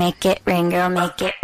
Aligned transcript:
make 0.00 0.24
it 0.24 0.40
rain, 0.46 0.70
girl, 0.70 0.90
make 0.90 1.26
it. 1.26 1.34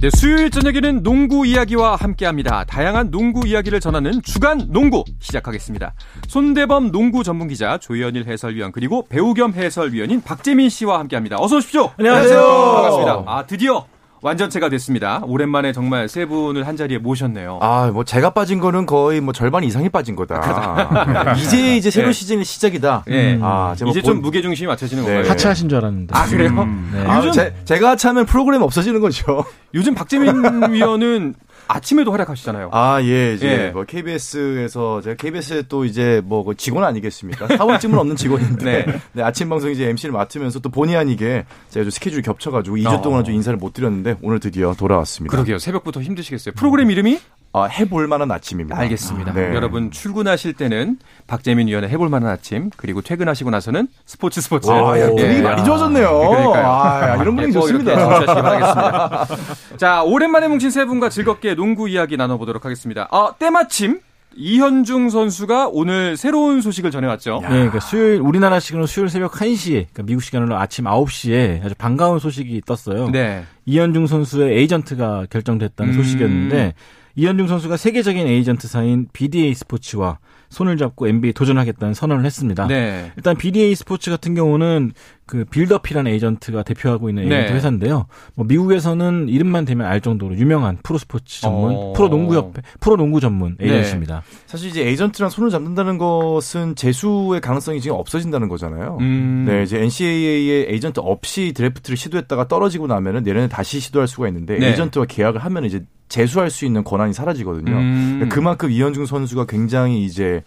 네, 0.00 0.10
수요일 0.14 0.50
저녁에는 0.50 1.02
농구 1.02 1.46
이야기와 1.46 1.96
함께합니다. 1.96 2.64
다양한 2.64 3.10
농구 3.10 3.48
이야기를 3.48 3.80
전하는 3.80 4.22
주간 4.22 4.66
농구 4.68 5.02
시작하겠습니다. 5.18 5.94
손대범 6.28 6.92
농구 6.92 7.24
전문 7.24 7.48
기자 7.48 7.78
조현일 7.78 8.26
해설위원 8.28 8.70
그리고 8.70 9.06
배우 9.08 9.34
겸 9.34 9.54
해설위원인 9.54 10.20
박재민 10.22 10.68
씨와 10.68 10.98
함께합니다. 11.00 11.38
어서 11.40 11.56
오십시오. 11.56 11.90
안녕하세요. 11.98 12.38
반갑습니다. 12.38 13.24
아 13.26 13.46
드디어 13.46 13.86
완전체가 14.28 14.70
됐습니다. 14.70 15.20
오랜만에 15.26 15.72
정말 15.74 16.08
세 16.08 16.24
분을 16.24 16.66
한 16.66 16.78
자리에 16.78 16.96
모셨네요. 16.96 17.58
아, 17.60 17.90
뭐 17.92 18.04
제가 18.04 18.30
빠진 18.30 18.58
거는 18.58 18.86
거의 18.86 19.20
뭐 19.20 19.34
절반 19.34 19.62
이상이 19.64 19.90
빠진 19.90 20.16
거다. 20.16 21.34
이제 21.36 21.76
이제 21.76 21.90
새로운 21.90 22.12
네. 22.12 22.18
시즌의 22.18 22.44
시작이다. 22.46 23.04
예. 23.10 23.38
아, 23.42 23.74
제가 23.76 23.90
이제 23.90 24.00
본- 24.00 24.14
좀 24.14 24.22
무게 24.22 24.40
중심이 24.40 24.66
맞춰지는 24.66 25.04
네. 25.04 25.12
건가요? 25.12 25.30
하차하신 25.30 25.68
줄 25.68 25.76
알았는데. 25.76 26.16
아 26.16 26.24
그래요? 26.24 26.50
네. 26.92 27.04
아, 27.06 27.18
요즘 27.18 27.32
제, 27.32 27.54
제가 27.66 27.96
차면 27.96 28.24
프로그램 28.24 28.62
없어지는 28.62 29.02
거죠. 29.02 29.44
요즘 29.74 29.94
박재민 29.94 30.32
위원은 30.72 31.34
아침에도 31.68 32.12
활약하시잖아요. 32.12 32.70
아, 32.72 33.00
예, 33.02 33.34
이제 33.34 33.48
예. 33.48 33.70
뭐 33.70 33.84
KBS에서 33.84 35.00
제가 35.00 35.16
KBS에 35.16 35.62
또 35.68 35.84
이제 35.84 36.20
뭐그 36.24 36.56
직원 36.56 36.84
아니겠습니까? 36.84 37.56
사원쯤은 37.56 37.98
없는 37.98 38.16
직원인데 38.16 38.86
네. 38.86 39.00
네, 39.12 39.22
아침 39.22 39.48
방송 39.48 39.70
이제 39.70 39.88
MC를 39.88 40.12
맡으면서 40.12 40.58
또 40.60 40.68
본의 40.68 40.96
아니게 40.96 41.44
제가 41.70 41.84
좀 41.84 41.90
스케줄이 41.90 42.22
겹쳐가지고 42.22 42.76
2주 42.76 42.98
어. 42.98 43.02
동안 43.02 43.24
좀 43.24 43.34
인사를 43.34 43.56
못 43.58 43.72
드렸는데 43.72 44.16
오늘 44.22 44.40
드디어 44.40 44.74
돌아왔습니다. 44.74 45.30
그러게요. 45.30 45.58
새벽부터 45.58 46.00
힘드시겠어요. 46.00 46.54
프로그램 46.54 46.90
이름이? 46.90 47.18
아, 47.56 47.66
해볼 47.66 48.08
만한 48.08 48.32
아침입니다. 48.32 48.76
알겠습니다. 48.76 49.32
네. 49.32 49.54
여러분 49.54 49.92
출근하실 49.92 50.54
때는 50.54 50.98
박재민 51.28 51.68
위원의 51.68 51.88
해볼 51.88 52.08
만한 52.08 52.30
아침 52.30 52.68
그리고 52.76 53.00
퇴근하시고 53.00 53.48
나서는 53.50 53.86
스포츠 54.04 54.40
스포츠. 54.40 54.68
아, 54.70 54.98
야, 54.98 55.06
예. 55.06 55.10
분위기 55.10 55.40
많이 55.40 55.64
좋아졌네요. 55.64 56.18
그러니까요. 56.18 56.66
아, 56.66 57.10
야, 57.10 57.22
이런 57.22 57.36
분위기 57.36 57.56
꼭 57.56 57.68
이렇게 57.68 57.84
좋습니다. 57.84 57.94
정치하시기 57.94 58.42
바라겠습니다. 58.42 59.76
자, 59.76 60.02
오랜만에 60.02 60.48
뭉친 60.48 60.70
세 60.70 60.84
분과 60.84 61.10
즐겁게 61.10 61.54
농구 61.54 61.88
이야기 61.88 62.16
나눠보도록 62.16 62.64
하겠습니다. 62.64 63.06
아, 63.12 63.34
때마침 63.38 64.00
이현중 64.36 65.10
선수가 65.10 65.68
오늘 65.68 66.16
새로운 66.16 66.60
소식을 66.60 66.90
전해왔죠. 66.90 67.38
네, 67.42 67.48
그러니까 67.48 67.78
수요일 67.78 68.20
우리나라 68.20 68.58
시간으로 68.58 68.88
수요일 68.88 69.08
새벽 69.08 69.30
1시에, 69.30 69.86
그러니까 69.92 70.02
미국 70.02 70.22
시간으로 70.22 70.58
아침 70.58 70.86
9시에 70.86 71.64
아주 71.64 71.76
반가운 71.76 72.18
소식이 72.18 72.62
떴어요. 72.66 73.10
네. 73.10 73.44
이현중 73.66 74.06
선수의 74.06 74.58
에이전트가 74.58 75.26
결정됐다는 75.30 75.92
음. 75.92 75.96
소식이었는데 75.96 76.74
이현중 77.16 77.46
선수가 77.46 77.76
세계적인 77.76 78.26
에이전트사인 78.26 79.08
BDA 79.12 79.54
스포츠와 79.54 80.18
손을 80.54 80.76
잡고 80.76 81.08
NBA 81.08 81.32
도전하겠다는 81.32 81.94
선언을 81.94 82.24
했습니다. 82.24 82.66
네. 82.66 83.12
일단 83.16 83.36
BDA 83.36 83.74
스포츠 83.74 84.10
같은 84.10 84.34
경우는 84.34 84.92
그 85.26 85.44
빌 85.46 85.60
더피라는 85.60 86.12
에이전트가 86.12 86.62
대표하고 86.62 87.08
있는 87.08 87.24
에이전트 87.24 87.48
네. 87.48 87.54
회사인데요. 87.54 88.06
뭐 88.34 88.46
미국에서는 88.46 89.28
이름만 89.28 89.64
대면 89.64 89.86
알 89.86 90.00
정도로 90.00 90.36
유명한 90.36 90.78
프로 90.82 90.98
스포츠 90.98 91.40
전문, 91.40 91.74
어. 91.74 91.92
프로 91.94 92.08
농구 92.08 92.36
협회, 92.36 92.62
프로 92.78 92.96
농구 92.96 93.20
전문 93.20 93.56
네. 93.58 93.66
에이전트입니다. 93.66 94.22
사실 94.46 94.68
이제 94.68 94.86
에이전트랑 94.86 95.30
손을 95.30 95.50
잡는다는 95.50 95.98
것은 95.98 96.76
재수의 96.76 97.40
가능성이 97.40 97.80
지금 97.80 97.96
없어진다는 97.96 98.48
거잖아요. 98.48 98.98
음. 99.00 99.44
네, 99.48 99.62
이제 99.62 99.80
NCAA의 99.80 100.66
에이전트 100.70 101.00
없이 101.00 101.52
드래프트를 101.54 101.96
시도했다가 101.96 102.48
떨어지고 102.48 102.86
나면은 102.86 103.22
내년에 103.22 103.48
다시 103.54 103.78
시도할 103.78 104.08
수가 104.08 104.26
있는데 104.26 104.58
네. 104.58 104.70
에이전트와 104.70 105.04
계약을 105.04 105.44
하면 105.44 105.64
이제 105.64 105.84
재수할 106.08 106.50
수 106.50 106.64
있는 106.64 106.82
권한이 106.82 107.12
사라지거든요. 107.12 107.72
음. 107.72 108.28
그만큼 108.28 108.72
이현중 108.72 109.06
선수가 109.06 109.46
굉장히 109.46 110.04
이제 110.04 110.42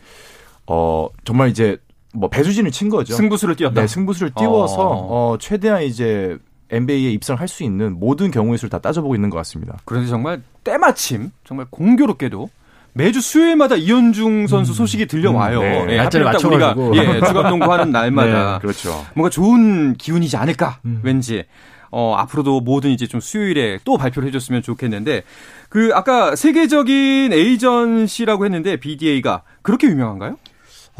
어 0.66 1.08
정말 1.24 1.48
이제 1.48 1.78
뭐 2.14 2.30
배수진을 2.30 2.72
친 2.72 2.90
거죠. 2.90 3.16
승부수를 3.16 3.56
띄웠다. 3.56 3.80
네, 3.80 3.88
승부수를 3.88 4.34
띄워서 4.38 4.82
어. 4.82 5.08
어, 5.34 5.38
최대한 5.40 5.84
이제 5.84 6.38
NBA에 6.70 7.12
입성할 7.14 7.48
수 7.48 7.64
있는 7.64 7.98
모든 7.98 8.30
경우의 8.30 8.58
수를 8.58 8.70
다 8.70 8.80
따져보고 8.80 9.16
있는 9.16 9.30
것 9.30 9.38
같습니다. 9.38 9.78
그런데 9.86 10.10
정말 10.10 10.42
때마침 10.66 11.32
정말 11.46 11.66
공교롭게도 11.70 12.50
매주 12.92 13.22
수요일마다 13.22 13.76
이현중 13.78 14.48
선수 14.48 14.74
소식이 14.74 15.06
들려와요. 15.06 15.60
음, 15.60 15.88
네. 15.88 15.94
예, 15.94 15.98
날짜를 15.98 16.26
맞춰가지고. 16.26 16.98
예, 16.98 17.22
주간 17.26 17.50
농구 17.52 17.72
하는 17.72 17.92
날마다 17.94 18.60
그렇죠. 18.60 19.06
뭔가 19.16 19.30
좋은 19.30 19.94
기운이지 19.96 20.36
않을까 20.36 20.80
음. 20.84 21.00
왠지 21.04 21.46
어 21.92 22.16
앞으로도 22.18 22.62
뭐든 22.62 22.90
이제 22.92 23.08
좀 23.08 23.20
수요일에 23.20 23.80
또 23.84 23.98
발표를 23.98 24.28
해줬으면 24.30 24.62
좋겠는데 24.62 25.24
그 25.70 25.92
아까 25.94 26.36
세계적인 26.36 27.34
에이전시라고 27.34 28.46
했는데 28.46 28.78
BDA가 28.78 29.44
그렇게 29.62 29.88
유명한가요? 29.88 30.38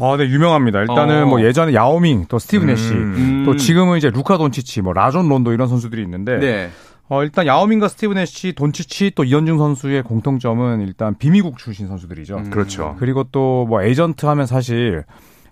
아, 0.00 0.16
네, 0.16 0.24
유명합니다. 0.26 0.80
일단은 0.82 1.24
어. 1.24 1.26
뭐 1.26 1.42
예전에 1.42 1.74
야오밍, 1.74 2.26
또 2.28 2.38
스티브 2.38 2.70
내쉬, 2.70 2.92
음. 2.92 3.42
또 3.44 3.56
지금은 3.56 3.98
이제 3.98 4.10
루카 4.10 4.38
돈치치, 4.38 4.80
뭐 4.80 4.92
라존 4.92 5.28
론도 5.28 5.52
이런 5.52 5.66
선수들이 5.66 6.00
있는데, 6.02 6.38
네. 6.38 6.70
어, 7.08 7.24
일단 7.24 7.48
야오밍과 7.48 7.88
스티브 7.88 8.16
내쉬, 8.18 8.52
돈치치, 8.52 9.12
또 9.16 9.24
이현중 9.24 9.58
선수의 9.58 10.04
공통점은 10.04 10.82
일단 10.82 11.16
비미국 11.18 11.58
출신 11.58 11.88
선수들이죠. 11.88 12.36
음. 12.36 12.50
그렇죠. 12.50 12.94
그리고 13.00 13.24
또 13.24 13.66
뭐 13.66 13.82
에이전트 13.82 14.24
하면 14.24 14.46
사실 14.46 15.02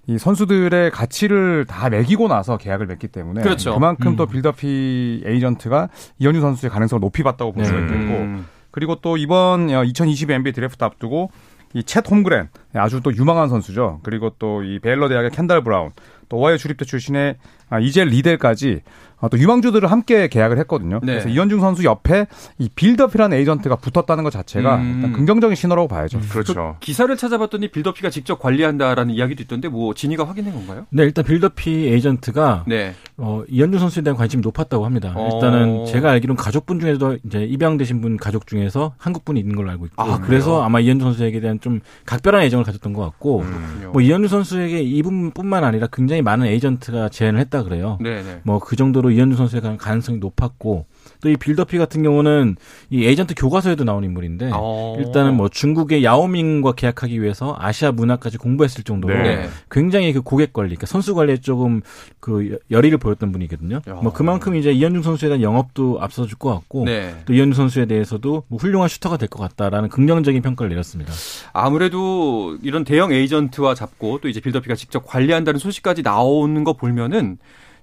이 0.09 0.19
선수들의 0.19 0.91
가치를 0.93 1.65
다 1.67 1.89
매기고 1.89 2.29
나서 2.29 2.57
계약을 2.57 2.87
맺기 2.87 3.09
때문에 3.09 3.43
그렇죠. 3.43 3.79
만큼 3.79 4.13
음. 4.13 4.17
또 4.17 4.27
빌 4.27 4.63
더피 4.63 5.23
에이전트가 5.25 5.89
이현중 6.19 6.41
선수의 6.43 6.71
가능성을 6.71 7.01
높이 7.01 7.23
봤다고 7.23 7.53
볼 7.53 7.65
수가 7.65 7.79
네. 7.79 7.85
있겠고 7.85 8.15
음. 8.15 8.47
그리고 8.71 8.97
또 8.97 9.17
이번 9.17 9.71
2022 9.71 10.35
NBA 10.35 10.53
드래프트 10.53 10.85
앞두고 10.85 11.31
이 11.75 11.83
쳇 11.83 12.09
홈그렌 12.11 12.49
아주 12.75 13.01
또 13.01 13.15
유망한 13.15 13.49
선수죠. 13.49 14.01
그리고 14.03 14.31
또 14.39 14.63
이 14.63 14.79
베일러 14.79 15.09
대학의 15.09 15.31
켄달 15.31 15.63
브라운, 15.63 15.91
또 16.29 16.37
오하이오 16.39 16.57
주립대 16.59 16.85
출신의 16.85 17.37
아, 17.69 17.81
이제이 17.81 18.09
리델까지 18.09 18.83
아, 19.16 19.16
또 19.31 19.39
유망주들을 19.39 19.91
함께 19.91 20.29
계약을 20.29 20.59
했거든요. 20.61 21.01
네. 21.03 21.13
그래서 21.13 21.29
이현중 21.29 21.61
선수 21.61 21.85
옆에 21.85 22.27
이 22.59 22.69
빌 22.75 22.88
더피라는 22.88 23.37
에이전트가 23.39 23.77
붙었다는 23.77 24.25
것 24.25 24.31
자체가 24.31 24.77
음. 24.77 24.93
일단 24.97 25.13
긍정적인 25.13 25.55
신호라고 25.55 25.89
봐야죠. 25.89 26.21
그렇죠. 26.31 26.77
기사를 26.81 27.15
찾아봤더니 27.17 27.69
빌 27.69 27.81
더피가 27.81 28.11
직접 28.11 28.39
관리한다라는 28.39 29.15
이야기도 29.15 29.43
있던데 29.43 29.69
뭐 29.69 29.95
진위가 29.95 30.25
확인한 30.25 30.53
건가요? 30.55 30.87
네, 30.91 31.03
일단 31.05 31.25
빌더피 31.25 31.89
에이전트가 31.89 32.65
네. 32.67 32.95
어, 33.17 33.43
이현중 33.49 33.81
선수에 33.81 34.03
대한 34.03 34.17
관심이 34.17 34.41
높았다고 34.43 34.85
합니다. 34.85 35.13
어. 35.17 35.31
일단은 35.33 35.87
제가 35.87 36.11
알기로는 36.11 36.37
가족분 36.37 36.81
중에도 36.81 37.17
이제 37.25 37.45
입양되신 37.45 38.01
분 38.01 38.17
가족 38.17 38.47
중에서 38.47 38.95
한국 38.99 39.25
분이 39.25 39.41
있는 39.41 39.57
걸로 39.57 39.71
알고 39.71 39.87
있고 39.87 40.03
아, 40.03 40.21
그래서? 40.21 40.63
아마 40.63 40.81
이현중 40.81 41.09
선수에게 41.09 41.41
대한 41.41 41.61
좀 41.61 41.81
각별한 42.05 42.43
애정을 42.43 42.65
가졌던 42.65 42.93
것 42.93 43.03
같고 43.03 43.39
그렇군요. 43.39 43.91
뭐 43.93 44.03
이현중 44.03 44.29
선수에게 44.29 44.81
이분뿐만 44.83 45.65
아니라 45.65 45.87
굉장히 45.93 46.23
많은 46.23 46.47
에이전트가 46.47 47.09
제안을 47.09 47.41
했다 47.41 47.63
그래요. 47.63 47.99
네 48.01 48.23
네. 48.23 48.41
뭐그 48.45 48.77
정도로 48.77 49.16
이현중 49.17 49.37
선수에 49.37 49.61
대한 49.61 49.77
가능성이 49.77 50.19
높았고 50.19 50.87
또 51.23 51.29
이 51.29 51.37
빌더피 51.37 51.79
같은 51.79 52.03
경우는 52.03 52.57
이 52.91 53.05
에이전트 53.07 53.35
교과서에도 53.37 53.85
나온 53.85 54.05
인물인데 54.05 54.51
어. 54.53 54.97
일단은 54.99 55.35
뭐 55.35 55.49
중국의 55.49 56.05
야오밍과 56.05 56.73
계약하기 56.73 57.21
위해서 57.23 57.57
아시아 57.59 57.91
문화까지 57.93 58.39
공부했을 58.39 58.85
정도로 58.85 59.15
네. 59.23 59.49
굉장히 59.71 60.13
그 60.13 60.21
고객 60.23 60.53
관리, 60.53 60.69
그러니까 60.71 60.87
선수 60.87 61.15
관리에 61.15 61.39
조금 61.39 61.81
그 62.21 62.53
여- 62.53 62.59
열의를 62.71 62.99
보였던 62.99 63.33
분이거든요. 63.33 63.77
야. 63.89 63.95
뭐 64.03 64.13
그만큼 64.13 64.57
이제 64.57 64.73
이현중 64.73 65.03
선수에 65.03 65.29
대한 65.29 65.43
영업도 65.43 65.99
앞서줄 66.01 66.39
것 66.39 66.51
같고 66.55 66.85
네. 66.85 67.15
또 67.25 67.33
이현중 67.35 67.55
선수에 67.55 67.87
대해서도 67.87 68.45
뭐 68.49 68.59
훌륭한 68.59 68.89
슈터가 68.89 69.17
될 69.17 69.29
것 69.29 69.39
같다라는 69.41 69.89
긍정적인 69.89 70.43
평가를 70.43 70.69
내렸습니다. 70.71 71.13
아무래도 71.53 72.57
이런 72.63 72.85
대형 72.85 73.13
에이전트와 73.13 73.75
잡고 73.75 74.21
또 74.21 74.29
이제 74.29 74.41
빌더피가 74.41 74.75
직접 74.77 75.05
관리한다는 75.07 75.59
소식까지 75.59 76.03
나오는 76.03 76.63
거 76.65 76.75
보면은 76.75 77.39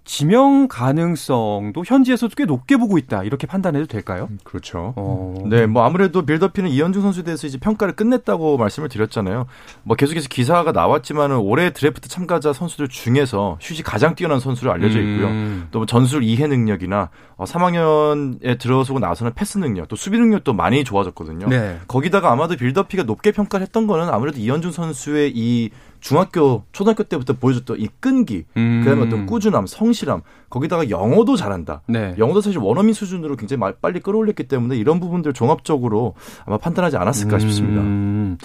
지명 0.06 0.68
가능성도 0.68 1.84
현지에서도 1.86 2.34
꽤 2.36 2.46
높게 2.46 2.76
보고 2.76 2.98
있다 2.98 3.24
이렇게 3.24 3.48
판단해도 3.48 3.86
될까요? 3.88 4.30
그렇죠. 4.44 4.94
어. 4.98 5.36
네, 5.46 5.66
뭐 5.66 5.84
아무래도 5.84 6.26
빌더피는 6.26 6.70
이현중 6.70 7.02
선수에 7.02 7.24
대해서 7.24 7.48
이제 7.48 7.58
평가를 7.58 7.96
끝냈다고 7.96 8.58
말씀을 8.58 8.90
드렸잖아요. 8.90 9.46
뭐 9.84 9.96
계속해서 9.96 10.28
기사가 10.28 10.74
나왔지만은 10.74 11.38
올해 11.38 11.72
드래프트 11.72 12.10
참가자 12.10 12.52
선수들 12.52 12.90
중에서 12.90 13.58
슛이 13.62 13.82
가장 13.82 14.16
뛰어난 14.16 14.40
선수로 14.40 14.72
알려져 14.72 15.00
있고요. 15.00 15.28
음. 15.28 15.68
또뭐 15.72 15.86
전술 15.86 16.24
이해 16.24 16.48
능력이나 16.48 17.10
어, 17.38 17.46
3학년에 17.46 18.60
들어서고 18.60 19.00
나서는 19.00 19.34
패스 19.34 19.58
능력, 19.58 19.88
또 19.88 19.96
수비 19.96 20.18
능력도 20.20 20.54
많이 20.54 20.84
좋아졌거든요. 20.84 21.48
네. 21.48 21.80
거기다가 21.88 22.32
아마도 22.32 22.56
빌더피가 22.56 23.04
높게 23.04 23.32
평가를 23.32 23.66
했던 23.66 23.88
거는 23.88 24.10
아무래도 24.10 24.40
이현중 24.40 24.72
선수의 24.72 25.32
이 25.34 25.70
중학교, 26.04 26.64
초등학교 26.74 27.04
때부터 27.04 27.32
보여줬던 27.34 27.80
이 27.80 27.88
끈기, 28.02 28.44
음. 28.58 28.82
그다음에 28.84 29.08
어떤 29.08 29.26
꾸준함, 29.26 29.66
성실함, 29.68 30.22
거기다가 30.50 30.90
영어도 30.90 31.38
잘한다. 31.38 31.82
네. 31.88 32.14
영어도 32.18 32.42
사실 32.42 32.60
원어민 32.60 32.94
수준으로 32.94 33.38
굉장히 33.38 33.60
마- 33.62 33.72
빨리 33.82 34.02
끌어올렸기 34.02 34.44
때문에 34.44 34.76
이런 34.76 35.00
부분들 35.00 35.32
종합적으로 35.34 36.14
아마 36.46 36.58
판단하지 36.58 36.98
않았을까 36.98 37.40
싶습니다. 37.40 37.82
음. 37.82 38.38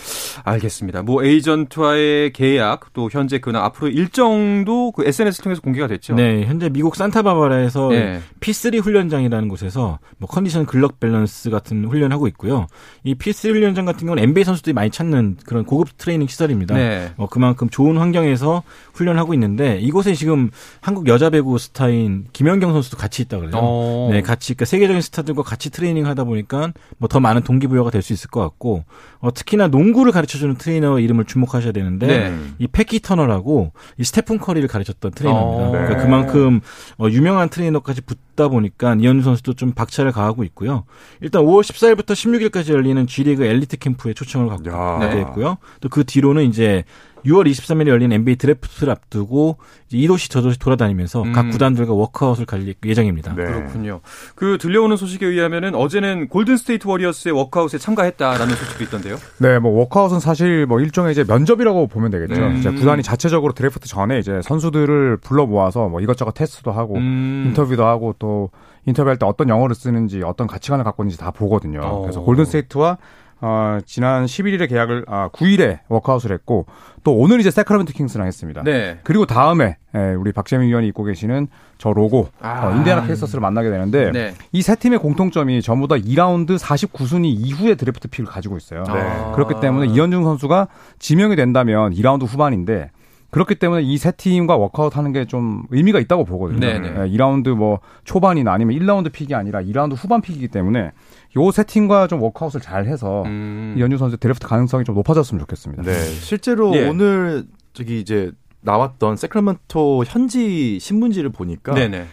알겠습니다. 0.45 1.03
뭐 1.03 1.25
에이전트와의 1.25 2.33
계약 2.33 2.93
또 2.93 3.09
현재 3.11 3.39
그나 3.39 3.65
앞으로 3.65 3.89
일정도 3.89 4.93
그 4.93 5.05
SNS 5.05 5.43
통해서 5.43 5.61
공개가 5.61 5.87
됐죠. 5.89 6.15
네, 6.15 6.45
현재 6.47 6.69
미국 6.69 6.95
산타바바라에서 6.97 7.89
네. 7.89 8.21
P3 8.41 8.81
훈련장이라는 8.83 9.49
곳에서 9.49 9.99
뭐 10.19 10.29
컨디션 10.29 10.65
근력 10.65 11.01
밸런스 11.01 11.51
같은 11.51 11.85
훈련을 11.87 12.15
하고 12.15 12.29
있고요. 12.29 12.69
이 13.05 13.15
P3 13.17 13.51
훈련장 13.51 13.85
같은 13.85 14.07
경우는 14.07 14.23
NBA 14.23 14.45
선수들이 14.45 14.73
많이 14.75 14.91
찾는 14.91 15.39
그런 15.45 15.65
고급 15.65 15.99
트레이닝 15.99 16.29
시설입니다. 16.29 16.75
네. 16.77 17.13
어, 17.17 17.27
그만큼 17.27 17.69
좋은 17.71 17.97
환경에서 17.99 18.63
훈련하고 18.95 19.35
있는데 19.35 19.79
이곳에 19.81 20.15
지금 20.15 20.51
한국 20.81 21.09
여자 21.09 21.31
배구 21.31 21.59
스타인 21.59 22.27
김연경 22.33 22.73
선수도 22.73 22.97
같이 22.97 23.23
있다 23.23 23.39
그래요. 23.39 23.53
어. 23.55 24.09
네, 24.13 24.23
같이 24.23 24.55
그러니까 24.55 24.65
세계적인 24.67 25.01
스타들과 25.03 25.43
같이 25.43 25.71
트레이닝 25.71 26.07
하다 26.07 26.25
보니까 26.25 26.73
뭐 26.99 27.09
더 27.09 27.21
많은 27.21 27.43
동기부여가 27.43 27.91
될 27.91 28.03
수 28.03 28.13
있을 28.13 28.31
것 28.31 28.41
같고 28.41 28.85
어, 29.21 29.33
특히나 29.35 29.69
농구를 29.69 30.13
가르쳐주는 30.13 30.55
트레이너 30.57 30.99
이름을 31.01 31.25
주목하셔야 31.25 31.73
되는데 31.73 32.07
네. 32.07 32.39
이 32.59 32.67
패키 32.69 33.01
터너라고 33.01 33.73
이 33.99 34.05
스테픈 34.05 34.39
커리를 34.39 34.69
가르쳤던 34.69 35.13
트레이너입니다. 35.13 35.63
어, 35.69 35.71
그러니까 35.71 35.97
네. 35.97 36.03
그만큼 36.05 36.61
어, 36.99 37.09
유명한 37.09 37.49
트레이너까지 37.49 38.03
붙다 38.03 38.49
보니까 38.49 38.95
이현중 39.01 39.25
선수도 39.25 39.55
좀 39.55 39.73
박차를 39.73 40.13
가하고 40.13 40.45
있고요. 40.45 40.85
일단 41.21 41.43
5월 41.43 41.63
14일부터 41.63 42.13
16일까지 42.13 42.73
열리는 42.73 43.07
G리그 43.07 43.45
엘리트 43.45 43.79
캠프에 43.79 44.13
초청을 44.15 44.49
받게. 44.49 44.71
됐고요. 45.17 45.59
또 45.81 45.89
그 45.89 46.05
뒤로는 46.05 46.45
이제 46.45 46.85
6월 47.25 47.51
23일에 47.51 47.89
열린 47.89 48.13
NBA 48.13 48.37
드래프트를 48.37 48.91
앞두고 48.93 49.59
이제 49.89 49.99
이 49.99 50.05
도시 50.05 50.31
저 50.31 50.43
도시 50.43 50.59
돌아다니면서 50.59 51.23
음. 51.23 51.33
각 51.33 51.51
구단들과 51.51 51.93
워크아웃을 51.93 52.47
갈 52.47 52.75
예정입니다. 52.85 53.35
네. 53.35 53.45
그렇군요. 53.45 54.01
그 54.35 54.59
들려오는 54.59 54.97
소식에 54.97 55.27
의하면은 55.27 55.75
어제는 55.75 56.29
골든 56.29 56.57
스테이트 56.57 56.87
워리어스의 56.87 57.35
워크아웃에 57.35 57.79
참가했다라는 57.79 58.55
소식도 58.55 58.85
있던데요. 58.85 59.17
네, 59.39 59.59
뭐 59.59 59.73
워크아웃은 59.79 60.21
사실 60.21 60.67
뭐 60.67 60.81
일종의 60.81 61.13
이제 61.13 61.25
면접이라고 61.27 61.87
보면 61.87 62.11
되겠죠. 62.11 62.35
네. 62.35 62.59
이제 62.59 62.71
구단이 62.71 63.03
자체적으로 63.03 63.53
드래프트 63.53 63.89
전에 63.89 64.19
이제 64.19 64.41
선수들을 64.43 65.19
불러 65.19 65.47
모아서 65.47 65.89
뭐 65.89 66.01
이것저것 66.01 66.33
테스트도 66.33 66.73
하고 66.73 66.97
음. 66.97 67.45
인터뷰도 67.49 67.85
하고 67.85 68.15
또 68.19 68.51
인터뷰할 68.87 69.19
때 69.19 69.27
어떤 69.27 69.49
영어를 69.49 69.75
쓰는지 69.75 70.23
어떤 70.23 70.47
가치관을 70.47 70.85
갖고 70.85 71.03
있는지 71.03 71.19
다 71.19 71.31
보거든요. 71.31 71.81
어. 71.83 72.03
그래서 72.03 72.21
골든 72.21 72.45
스테이트와 72.47 72.99
어, 73.41 73.79
지난 73.87 74.25
11일에 74.27 74.69
계약을 74.69 75.05
아 75.07 75.29
9일에 75.33 75.81
워크아웃을 75.89 76.33
했고 76.33 76.67
또 77.05 77.15
오늘 77.17 77.39
이제 77.41 77.51
세크라멘토 77.51 77.93
킹스랑 77.93 78.27
했습니다. 78.27 78.63
네. 78.65 78.99
그리고 79.05 79.27
다음에 79.27 79.77
예, 79.95 80.15
우리 80.15 80.33
박재민 80.33 80.69
위원이 80.69 80.89
입고 80.89 81.05
계시는 81.05 81.47
저 81.79 81.93
로고 81.93 82.29
아. 82.41 82.67
어, 82.67 82.77
인디애나 82.77 83.05
페이서스를 83.05 83.41
만나게 83.41 83.71
되는데 83.71 84.11
네. 84.11 84.35
이 84.53 84.60
세 84.60 84.75
팀의 84.75 84.99
공통점이 84.99 85.63
전부 85.63 85.87
다 85.87 85.95
2라운드 85.95 86.59
49순위 86.59 87.27
이후의 87.39 87.77
드래프트 87.77 88.09
pick을 88.09 88.27
가지고 88.27 88.57
있어요. 88.57 88.83
네. 88.83 89.33
그렇기 89.35 89.61
때문에 89.61 89.87
이현중 89.87 90.25
선수가 90.25 90.67
지명이 90.99 91.37
된다면 91.37 91.93
2라운드 91.95 92.27
후반인데 92.27 92.91
그렇기 93.31 93.57
때문에 93.57 93.83
이 93.83 93.99
세 93.99 94.11
팀과 94.11 94.57
워크아웃 94.57 94.97
하는 94.97 95.13
게 95.13 95.27
좀 95.27 95.65
의미가 95.71 96.01
있다고 96.01 96.25
보거든요. 96.25 96.61
네네. 96.61 96.89
예, 96.89 96.93
2라운드 97.11 97.51
뭐 97.51 97.79
초반이나 98.05 98.53
아니면 98.53 98.75
1라운드 98.79 99.13
pick이 99.13 99.35
아니라 99.35 99.61
2라운드 99.63 99.95
후반 99.97 100.23
pick이기 100.23 100.49
때문에 100.49 100.93
요 101.39 101.52
세 101.52 101.65
팀과 101.65 102.09
좀 102.09 102.21
워크아웃을 102.23 102.61
잘 102.61 102.87
해서 102.87 103.23
음. 103.27 103.75
이현중 103.79 103.99
선수 103.99 104.17
드래프트 104.17 104.47
가능성이 104.47 104.85
좀 104.85 104.95
높아졌으면 104.95 105.41
좋겠습니다. 105.41 105.83
네. 105.85 105.93
실제로 105.95 106.75
예. 106.75 106.89
오늘 106.89 107.47
저기 107.73 108.01
이제 108.01 108.33
나왔던 108.61 109.17
세크라멘토 109.17 110.05
현지 110.07 110.79
신문지를 110.81 111.31
보니까 111.31 111.75
네네. 111.75 112.07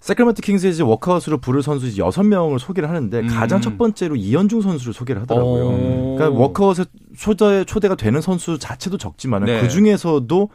세크라멘토 0.00 0.40
킹스의 0.40 0.72
이제 0.72 0.82
워크아웃으로 0.82 1.38
부를 1.38 1.62
선수 1.62 1.86
이제 1.86 2.00
여섯 2.00 2.22
명을 2.22 2.58
소개를 2.58 2.88
하는데 2.88 3.20
음. 3.20 3.28
가장 3.28 3.60
첫 3.60 3.76
번째로 3.76 4.16
이현중 4.16 4.62
선수를 4.62 4.94
소개를 4.94 5.20
하더라고요. 5.22 5.66
어. 5.66 6.14
그러니까 6.16 6.40
워크아웃에 6.40 6.84
초대, 7.18 7.64
초대가 7.64 7.94
되는 7.96 8.22
선수 8.22 8.58
자체도 8.58 8.96
적지만 8.96 9.44
네. 9.44 9.60
그 9.60 9.68
중에서도 9.68 10.48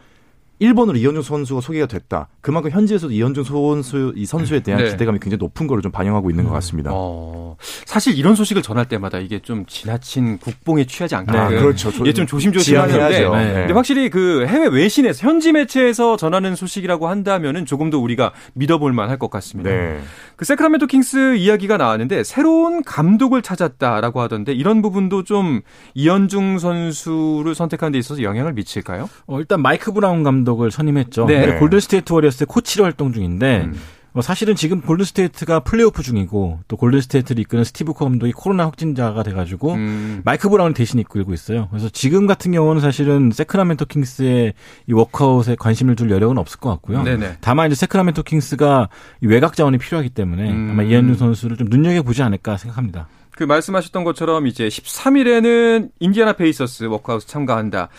1번으로 0.62 0.98
이현중 0.98 1.22
선수가 1.22 1.62
소개가 1.62 1.86
됐다. 1.86 2.30
그만큼 2.42 2.72
현지에서도 2.72 3.12
이현중 3.12 3.44
선수 3.44 4.14
이 4.16 4.26
선수에 4.26 4.62
대한 4.62 4.84
네. 4.84 4.92
기대감이 4.92 5.20
굉장히 5.20 5.40
높은 5.40 5.68
거를 5.68 5.82
좀 5.82 5.92
반영하고 5.92 6.30
있는 6.30 6.46
것 6.46 6.52
같습니다. 6.52 6.92
어, 6.94 7.58
사실 7.86 8.18
이런 8.18 8.36
소식을 8.36 8.62
전할 8.62 8.88
때마다 8.88 9.20
이게 9.20 9.40
좀 9.40 9.66
지나친 9.66 10.38
국뽕에 10.38 10.86
취하지 10.86 11.16
않게 11.16 11.38
아, 11.38 11.50
그렇죠. 11.50 11.90
이게 12.02 12.14
좀 12.14 12.26
조심조심하는데 12.26 12.94
지양해야죠. 12.94 13.36
네. 13.36 13.54
근데 13.62 13.74
확실히 13.74 14.10
그 14.10 14.46
해외 14.48 14.68
외신에서 14.68 15.28
현지 15.28 15.52
매체에서 15.52 16.16
전하는 16.18 16.56
소식이라고 16.56 17.08
한다면은 17.08 17.66
조금 17.66 17.90
더 17.90 18.00
우리가 18.00 18.32
믿어볼 18.54 18.94
만할 18.94 19.20
것 19.20 19.30
같습니다. 19.30 19.70
네. 19.70 20.00
그 20.36 20.46
세크라멘토 20.46 20.88
킹스 20.88 21.36
이야기가 21.36 21.78
나왔는데 21.78 22.24
새로운 22.24 22.84
감독을 22.84 23.42
찾았다라고 23.42 24.22
하던데 24.22 24.54
이런 24.54 24.82
부분도 24.82 25.24
좀 25.24 25.62
이현중 25.96 26.60
선수를 26.60 27.56
선택하는 27.56 27.92
데 27.92 27.98
있어서 28.00 28.22
영향을 28.24 28.54
미칠까요? 28.54 29.10
어, 29.28 29.40
일단 29.40 29.62
마이크 29.62 29.92
브라운 29.92 30.24
감독을 30.24 30.72
선임했죠. 30.72 31.26
네. 31.26 31.46
네, 31.46 31.60
골든스테이트 31.60 32.14
워리어스의 32.14 32.48
코치로 32.48 32.86
활동 32.86 33.12
중인데 33.12 33.64
음. 33.66 33.76
뭐 34.16 34.22
사실은 34.22 34.56
지금 34.56 34.80
골든스테이트가 34.80 35.60
플레이오프 35.60 36.02
중이고 36.02 36.60
또 36.70 36.78
골든스테이트를 36.78 37.42
이끄는 37.42 37.66
스티브 37.66 37.92
커 37.92 38.06
감독이 38.06 38.32
코로나 38.32 38.64
확진자가 38.64 39.24
돼가지고 39.24 39.74
음. 39.74 40.22
마이크 40.24 40.48
브라운을 40.48 40.74
대신 40.74 41.02
이끌고 41.02 41.34
있어요. 41.34 41.68
그래서 41.70 41.90
지금 41.90 42.26
같은 42.26 42.54
경우는 42.54 42.80
사실은 42.80 43.32
세크라멘토 43.34 43.84
킹스의 43.84 44.54
이 44.88 44.94
워크아웃에 44.94 45.58
관심을 45.60 45.98
둘 45.98 46.12
여력은 46.12 46.38
없을 46.38 46.62
것 46.62 46.70
같고요. 46.70 47.04
네네. 47.04 47.40
다만 47.42 47.68
이제 47.68 47.76
세크라멘토 47.76 48.24
킹스가 48.24 48.88
이 49.22 49.28
외곽 49.28 49.58
자원이 49.58 49.78
필요하기 49.80 50.12
때문에 50.12 50.50
음. 50.50 50.70
아마 50.72 50.84
이현중 50.84 51.18
선수를 51.18 51.58
좀 51.58 51.68
눈여겨 51.70 52.04
보지 52.04 52.24
않을까 52.24 52.56
생각합니다. 52.56 53.10
그 53.32 53.44
말씀하셨던 53.44 54.06
것처럼 54.06 54.48
이제 54.48 54.70
13일에는 54.70 55.90
인디아나 56.00 56.34
페이서스 56.34 56.86
워크아웃 56.86 57.28
참가한다. 57.28 57.90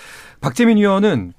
박재민 0.40 0.78
위원은 0.78 1.34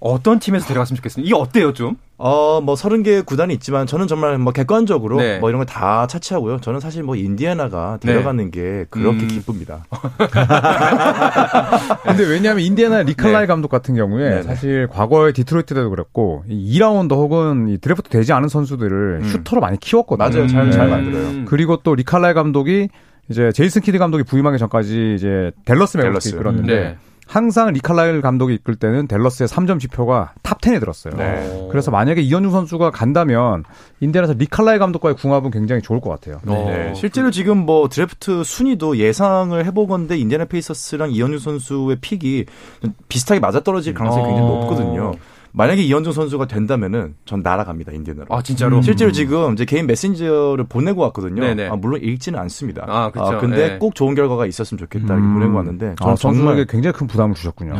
어떤 0.00 0.38
팀에서 0.38 0.66
데려갔으면 0.68 0.96
좋겠습니다. 0.96 1.26
이게 1.26 1.34
어때요, 1.34 1.72
좀? 1.72 1.96
어, 2.18 2.60
뭐 2.60 2.76
서른 2.76 3.02
개 3.02 3.20
구단이 3.20 3.54
있지만 3.54 3.86
저는 3.86 4.06
정말 4.06 4.38
뭐 4.38 4.52
객관적으로 4.52 5.18
네. 5.18 5.38
뭐 5.38 5.50
이런 5.50 5.60
거다 5.60 6.06
차치하고요. 6.08 6.60
저는 6.60 6.80
사실 6.80 7.02
뭐 7.02 7.16
인디애나가 7.16 7.98
데려가는 8.00 8.50
게 8.50 8.86
그렇게 8.90 9.22
음. 9.22 9.28
기쁩니다. 9.28 9.84
근데 12.04 12.24
왜냐하면 12.24 12.64
인디애나 12.64 13.02
릭 13.02 13.14
칼라일 13.14 13.42
네. 13.42 13.46
감독 13.46 13.68
같은 13.68 13.94
경우에 13.94 14.30
네네. 14.30 14.42
사실 14.42 14.88
과거에 14.88 15.32
디트로이트 15.32 15.74
때도 15.74 15.90
그랬고 15.90 16.44
이 16.48 16.78
2라운드 16.78 17.12
혹은 17.12 17.68
이 17.68 17.78
드래프트 17.78 18.08
되지 18.08 18.32
않은 18.32 18.48
선수들을 18.48 19.20
음. 19.22 19.28
슈터로 19.28 19.60
많이 19.60 19.78
키웠거든요. 19.78 20.28
맞아요. 20.28 20.46
잘, 20.48 20.66
네. 20.66 20.70
잘 20.72 20.88
만들어요. 20.88 21.44
그리고 21.46 21.78
또 21.82 21.94
릭 21.94 22.06
칼라일 22.06 22.34
감독이 22.34 22.88
이제 23.30 23.52
제이슨 23.52 23.82
키드 23.82 23.98
감독이 23.98 24.24
부임하기 24.24 24.58
전까지 24.58 25.14
이제 25.16 25.50
매버릭스 25.66 25.98
댈러스. 25.98 26.28
이끌었는데 26.30 26.74
네. 26.74 26.96
항상 27.28 27.72
릭 27.74 27.88
칼라일 27.88 28.20
감독이 28.22 28.54
이끌 28.54 28.74
때는 28.74 29.06
댈러스의 29.06 29.48
3점 29.48 29.78
지표가 29.78 30.32
top 30.42 30.62
10에 30.62 30.80
들었어요. 30.80 31.14
네. 31.14 31.68
그래서 31.70 31.90
만약에 31.90 32.22
이현중 32.22 32.50
선수가 32.50 32.90
간다면 32.90 33.64
인디애나에서 34.00 34.32
릭 34.38 34.50
칼라일 34.50 34.78
감독과의 34.78 35.14
궁합은 35.16 35.50
굉장히 35.50 35.82
좋을 35.82 36.00
것 36.00 36.08
같아요. 36.08 36.40
어, 36.46 36.70
네. 36.70 36.94
실제로 36.94 37.30
지금 37.30 37.58
뭐 37.58 37.88
드래프트 37.88 38.44
순위도 38.44 38.96
예상을 38.96 39.62
해보건데 39.66 40.16
인디애나 40.16 40.46
페이서스랑 40.46 41.10
이현중 41.12 41.38
선수의 41.38 41.98
pick이 42.00 42.46
좀 42.82 42.94
비슷하게 43.10 43.40
맞아떨어질 43.40 43.92
가능성이 43.92 44.24
굉장히 44.24 44.50
어. 44.50 44.54
높거든요. 44.60 45.12
만약에 45.52 45.82
이현중 45.82 46.12
선수가 46.12 46.46
된다면은 46.46 47.14
전 47.24 47.40
날아갑니다 47.42 47.92
인디애나로. 47.92 48.26
아, 48.30 48.42
진짜로? 48.42 48.82
실제로 48.82 49.10
지금 49.12 49.54
이제 49.54 49.64
개인 49.64 49.86
메신저를 49.86 50.64
보내고 50.68 51.02
왔거든요. 51.02 51.40
네네. 51.42 51.68
아, 51.68 51.76
물론 51.76 52.00
읽지는 52.02 52.38
않습니다. 52.40 52.84
아, 52.86 53.10
그쵸. 53.10 53.38
근데 53.40 53.68
네. 53.70 53.78
꼭 53.78 53.94
좋은 53.94 54.14
결과가 54.14 54.46
있었으면 54.46 54.78
좋겠다 54.78 55.14
이렇게 55.14 55.20
음. 55.26 55.34
보내고 55.34 55.56
왔는데 55.56 55.94
아, 56.00 56.14
정말 56.16 56.64
굉장히 56.66 56.92
큰 56.92 57.06
부담을 57.06 57.34
주셨군요. 57.34 57.74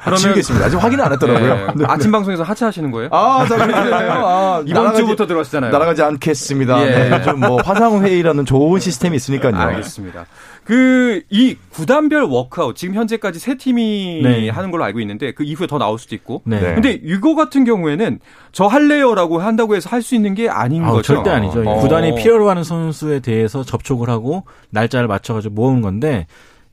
그러면 0.00 0.16
지우겠습니다. 0.16 0.66
아직 0.66 0.76
확인 0.82 1.00
안 1.00 1.12
했더라고요. 1.12 1.54
네. 1.54 1.66
네. 1.76 1.84
아침 1.86 2.10
방송에서 2.10 2.42
하차하시는 2.42 2.90
거예요? 2.90 3.08
아. 3.12 3.42
아, 3.42 4.62
이번 4.66 4.86
날아가지- 4.86 4.96
주부터 4.96 5.26
들어왔잖아요. 5.26 5.70
날아가지 5.72 6.02
않겠습니다. 6.02 6.86
예. 6.86 6.90
네, 6.90 7.10
요즘 7.18 7.40
뭐 7.40 7.58
화상 7.62 8.02
회의라는 8.02 8.44
좋은 8.44 8.80
시스템이 8.80 9.16
있으니까요. 9.16 9.54
알겠습니다. 9.56 10.26
그 10.64 11.22
이 11.30 11.56
구단별 11.70 12.22
워크아웃 12.24 12.76
지금 12.76 12.94
현재까지 12.94 13.38
세 13.38 13.56
팀이 13.56 14.20
네. 14.22 14.48
하는 14.48 14.70
걸로 14.70 14.84
알고 14.84 15.00
있는데 15.00 15.32
그 15.32 15.42
이후에 15.44 15.66
더 15.66 15.78
나올 15.78 15.98
수도 15.98 16.14
있고. 16.14 16.42
네. 16.44 16.60
네. 16.62 16.74
근데 16.74 17.00
이거 17.02 17.34
같은 17.34 17.64
경우에는 17.64 18.18
저 18.52 18.66
할래요라고 18.66 19.38
한다고 19.40 19.74
해서 19.76 19.88
할 19.90 20.02
수 20.02 20.14
있는 20.14 20.34
게 20.34 20.48
아닌 20.48 20.84
아우, 20.84 20.94
거죠. 20.96 21.14
절대 21.14 21.30
아니죠. 21.30 21.62
어. 21.66 21.80
구단이 21.80 22.14
필요로 22.16 22.48
하는 22.50 22.64
선수에 22.64 23.20
대해서 23.20 23.62
접촉을 23.64 24.08
하고 24.10 24.44
날짜를 24.70 25.06
맞춰가지고 25.08 25.54
모으는 25.54 25.80
건데 25.82 26.26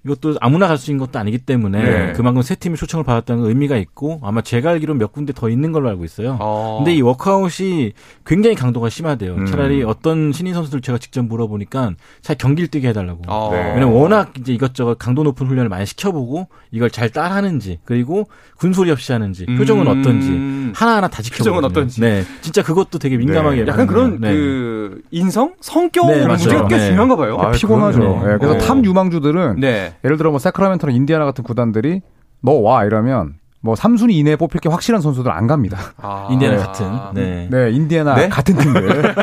이것도 0.05 0.37
아무나 0.39 0.67
갈 0.67 0.77
수 0.77 0.91
있는 0.91 1.05
것도 1.05 1.19
아니기 1.19 1.39
때문에 1.39 1.83
네. 1.83 2.13
그만큼 2.13 2.41
세 2.41 2.55
팀이 2.55 2.77
초청을 2.77 3.03
받았다는 3.03 3.41
건 3.41 3.49
의미가 3.49 3.75
있고 3.77 4.21
아마 4.23 4.41
제가 4.41 4.69
알기로 4.69 4.93
몇 4.93 5.11
군데 5.11 5.33
더 5.33 5.49
있는 5.49 5.73
걸로 5.73 5.89
알고 5.89 6.05
있어요. 6.05 6.37
어. 6.39 6.77
근데 6.79 6.95
이 6.95 7.01
워크아웃이 7.01 7.91
굉장히 8.25 8.55
강도가 8.55 8.87
심하대요. 8.87 9.33
음. 9.35 9.45
차라리 9.45 9.83
어떤 9.83 10.31
신인 10.31 10.53
선수들 10.53 10.79
제가 10.79 10.99
직접 10.99 11.23
물어보니까 11.25 11.95
차라리 12.21 12.37
경기를 12.37 12.69
뛰게 12.69 12.87
해달라고. 12.89 13.23
어. 13.27 13.49
네. 13.51 13.73
왜냐면 13.73 13.89
워낙 13.89 14.31
이제 14.39 14.53
이것저것 14.53 14.97
강도 14.97 15.23
높은 15.23 15.47
훈련을 15.47 15.67
많이 15.67 15.85
시켜보고 15.85 16.47
이걸 16.71 16.89
잘 16.89 17.09
따라하는지 17.09 17.79
그리고 17.83 18.29
군소리 18.57 18.91
없이 18.91 19.11
하는지 19.11 19.45
표정은 19.57 19.87
음. 19.87 19.99
어떤지 19.99 20.79
하나하나 20.79 21.09
다 21.09 21.21
지켜보고 21.21 21.43
표정은 21.43 21.65
어떤지. 21.65 21.99
네, 21.99 22.23
진짜 22.41 22.63
그것도 22.63 22.99
되게 22.99 23.17
민감하게 23.17 23.67
약간 23.67 23.85
그런 23.85 24.11
보거든요. 24.11 24.29
네. 24.29 24.33
그 24.33 25.01
인성, 25.11 25.55
성격 25.59 26.07
네, 26.07 26.25
문제가. 26.25 26.67
꽤 26.67 26.77
네. 26.77 26.87
중요한가 26.87 27.17
봐요. 27.17 27.37
아, 27.37 27.51
피곤하죠. 27.51 28.21
예, 28.23 28.37
그래서 28.37 28.53
어. 28.53 28.57
탑 28.59 28.83
유망주들은 28.85 29.59
네. 29.59 29.69
네. 29.69 29.88
예를 30.03 30.17
들어 30.17 30.29
뭐 30.31 30.39
새크라멘토나 30.39 30.93
인디아나 30.93 31.25
같은 31.25 31.43
구단들이 31.43 32.01
너 32.41 32.51
와 32.61 32.85
이러면 32.85 33.35
뭐 33.61 33.75
3순위 33.75 34.11
이내에 34.13 34.35
뽑힐 34.37 34.61
게 34.61 34.69
확실한 34.69 35.01
선수들 35.01 35.31
안 35.31 35.45
갑니다. 35.47 35.77
아. 35.97 36.27
인디아나 36.31 36.55
네. 36.57 36.63
같은. 36.63 36.87
네. 37.13 37.47
네, 37.51 37.71
인디아나 37.71 38.15
네? 38.15 38.29
같은 38.29 38.55
팀들 38.57 39.03
네, 39.03 39.13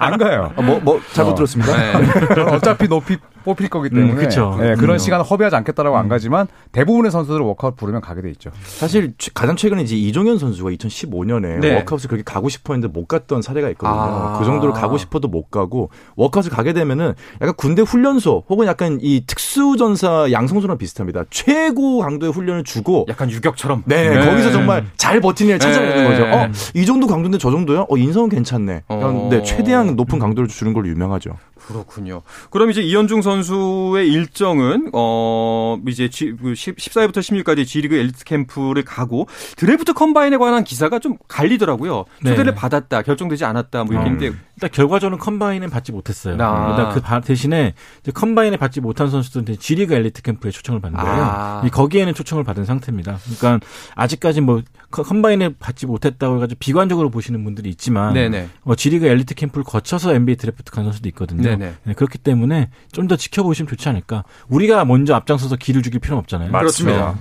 안 0.00 0.16
가요. 0.16 0.52
뭐, 0.56 0.80
뭐, 0.80 1.00
잘못 1.12 1.32
어. 1.32 1.34
들었습니다. 1.34 1.76
네. 1.76 2.08
저는 2.34 2.54
어차피 2.54 2.88
높이 2.88 3.18
뽑힐 3.44 3.68
거기 3.68 3.88
때문에 3.88 4.12
음, 4.12 4.16
그쵸. 4.16 4.56
네, 4.60 4.74
그런 4.74 4.96
음. 4.96 4.98
시간을 4.98 5.24
허비하지 5.24 5.56
않겠다라고 5.56 5.96
안 5.96 6.08
가지만 6.08 6.48
대부분의 6.72 7.10
선수들은 7.10 7.44
워크아웃 7.46 7.76
부르면 7.76 8.00
가게 8.00 8.20
돼 8.20 8.30
있죠. 8.30 8.50
사실 8.64 9.14
최- 9.16 9.30
가장 9.34 9.56
최근에 9.56 9.82
이제 9.82 9.96
이종현 9.96 10.38
선수가 10.38 10.70
2015년에 10.70 11.60
네. 11.60 11.76
workout을 11.76 12.08
그렇게 12.08 12.24
가고 12.24 12.48
싶어 12.48 12.74
했는데 12.74 12.92
못 12.92 13.06
갔던 13.06 13.40
사례가 13.42 13.68
있거든요. 13.70 13.98
아. 14.00 14.36
그 14.38 14.44
정도로 14.44 14.72
가고 14.72 14.98
싶어도 14.98 15.28
못 15.28 15.50
가고 15.50 15.90
workout을 16.16 16.50
가게 16.50 16.72
되면은 16.72 17.14
약간 17.40 17.54
군대 17.56 17.80
훈련소 17.82 18.44
혹은 18.48 18.66
약간 18.66 18.98
이 19.00 19.24
특수전사 19.26 20.30
양성소랑 20.32 20.76
비슷합니다. 20.78 21.24
최고 21.30 22.00
강도의 22.00 22.32
훈련을 22.32 22.64
주고 22.64 23.06
약간 23.08 23.30
유격 23.30 23.56
처럼. 23.58 23.82
네, 23.84 24.08
네. 24.08 24.24
거기서 24.24 24.52
정말 24.52 24.86
잘 24.96 25.20
버티는 25.20 25.58
찾아내는 25.58 25.96
네. 25.96 26.08
거죠. 26.08 26.24
어, 26.24 26.48
이 26.74 26.86
정도 26.86 27.06
강도인데 27.06 27.38
저 27.38 27.50
정도요? 27.50 27.86
어, 27.90 27.96
인성은 27.96 28.30
괜찮네. 28.30 28.84
어. 28.88 29.28
네, 29.30 29.42
최대한 29.42 29.96
높은 29.96 30.18
강도를 30.18 30.48
주는 30.48 30.72
걸로 30.72 30.88
유명하죠. 30.88 31.32
그렇군요. 31.68 32.22
그럼 32.50 32.70
이제 32.70 32.80
이현중 32.80 33.20
선수의 33.20 34.08
일정은 34.10 34.90
어 34.94 35.78
이제 35.86 36.08
G, 36.08 36.32
그 36.40 36.54
10, 36.54 36.76
14일부터 36.76 37.18
16일까지 37.18 37.66
G리그 37.66 37.94
엘리트 37.94 38.24
캠프를 38.24 38.82
가고 38.84 39.26
드래프트 39.56 39.92
combine에 39.92 40.38
관한 40.38 40.64
기사가 40.64 40.98
좀 40.98 41.16
갈리더라고요. 41.28 42.06
네. 42.22 42.30
초대를 42.30 42.54
받았다, 42.54 43.02
결정되지 43.02 43.44
않았다 43.44 43.84
뭐 43.84 43.92
이렇게 43.94 44.08
음. 44.08 44.14
했는데 44.16 44.38
일단 44.56 44.70
결과적으로는 44.72 45.18
combine은 45.22 45.68
받지 45.70 45.92
못했어요. 45.92 46.36
아. 46.40 46.70
일단 46.70 46.94
그 46.94 47.00
바- 47.00 47.20
대신에 47.20 47.74
이제 48.02 48.10
combine에 48.12 48.56
받지 48.56 48.80
못한 48.80 49.10
선수들은 49.10 49.44
이제 49.48 49.56
G리그 49.60 49.94
엘리트 49.94 50.22
캠프에 50.22 50.50
초청을 50.50 50.80
받는 50.80 50.98
거예요. 50.98 51.22
아. 51.22 51.62
이 51.66 51.70
거기에는 51.70 52.14
초청을 52.14 52.44
받은 52.44 52.64
상태입니다. 52.64 53.18
그러니까 53.38 53.64
아직까지 53.94 54.40
뭐 54.40 54.62
커- 54.90 55.02
combine에 55.02 55.50
받지 55.58 55.84
못했다고 55.86 56.36
해가지고 56.36 56.56
비관적으로 56.60 57.10
보시는 57.10 57.44
분들이 57.44 57.68
있지만 57.68 58.14
네네. 58.14 58.48
어, 58.64 58.74
G리그 58.74 59.06
엘리트 59.06 59.34
캠프를 59.34 59.64
거쳐서 59.64 60.14
NBA 60.14 60.36
드래프트 60.36 60.72
간 60.72 60.84
선수도 60.84 61.08
있거든요. 61.10 61.42
네네. 61.42 61.57
네, 61.58 61.94
그렇기 61.94 62.18
때문에 62.18 62.70
좀 62.92 63.08
더 63.08 63.16
지켜보시면 63.16 63.68
좋지 63.68 63.88
않을까. 63.88 64.24
우리가 64.48 64.84
먼저 64.84 65.14
앞장서서 65.14 65.56
기를 65.56 65.82
죽일 65.82 66.00
필요는 66.00 66.18
없잖아요. 66.20 66.52
그렇습니다. 66.52 67.14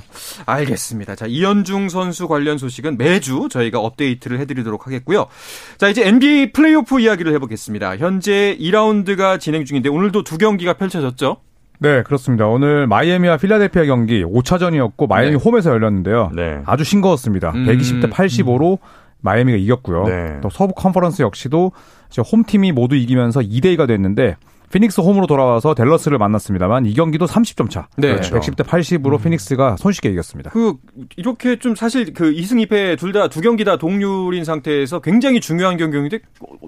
알겠습니다. 0.45 1.15
자, 1.15 1.25
이현중 1.27 1.89
선수 1.89 2.27
관련 2.27 2.57
소식은 2.57 2.97
매주 2.97 3.47
저희가 3.49 3.79
업데이트를 3.79 4.39
해드리도록 4.39 4.85
하겠고요. 4.87 5.27
자, 5.77 5.87
이제 5.87 6.05
NBA 6.07 6.51
플레이오프 6.51 6.99
이야기를 6.99 7.33
해보겠습니다. 7.35 7.97
현재 7.97 8.57
2라운드가 8.59 9.39
진행 9.39 9.65
중인데 9.65 9.89
오늘도 9.89 10.23
두 10.23 10.37
경기가 10.37 10.73
펼쳐졌죠? 10.73 11.37
네, 11.79 12.01
그렇습니다. 12.03 12.47
오늘 12.47 12.87
마이애미와 12.87 13.37
필라델피아 13.37 13.85
경기 13.85 14.23
5차전이었고 14.23 15.07
마이애미 15.07 15.37
네. 15.37 15.43
홈에서 15.43 15.69
열렸는데요. 15.71 16.31
네. 16.35 16.61
아주 16.65 16.83
싱거웠습니다. 16.83 17.51
음. 17.51 17.65
120대 17.65 18.11
85로 18.11 18.79
마이애미가 19.21 19.57
이겼고요. 19.57 20.03
네. 20.05 20.39
또 20.41 20.49
서부 20.49 20.73
컨퍼런스 20.73 21.21
역시도 21.21 21.71
홈팀이 22.21 22.71
모두 22.71 22.95
이기면서 22.95 23.41
2대 23.41 23.75
2가 23.77 23.87
됐는데 23.87 24.37
피닉스 24.69 24.99
홈으로 24.99 25.27
돌아와서 25.27 25.73
댈러스를 25.73 26.17
만났습니다만 26.17 26.85
이 26.87 26.93
경기도 26.93 27.25
30점 27.25 27.69
차. 27.69 27.87
네. 27.95 28.09
그렇죠. 28.09 28.35
110대 28.37 28.65
80으로 28.65 29.21
피닉스가 29.23 29.77
손쉽게 29.77 30.09
이겼습니다. 30.09 30.49
그 30.51 30.73
이렇게 31.15 31.57
좀 31.57 31.73
사실 31.73 32.13
그 32.13 32.33
2승 32.33 32.67
2패 32.67 32.99
둘 32.99 33.13
다 33.13 33.29
두 33.29 33.39
경기 33.39 33.63
다 33.63 33.77
동률인 33.77 34.43
상태에서 34.43 34.99
굉장히 34.99 35.39
중요한 35.39 35.77
경기인데 35.77 36.19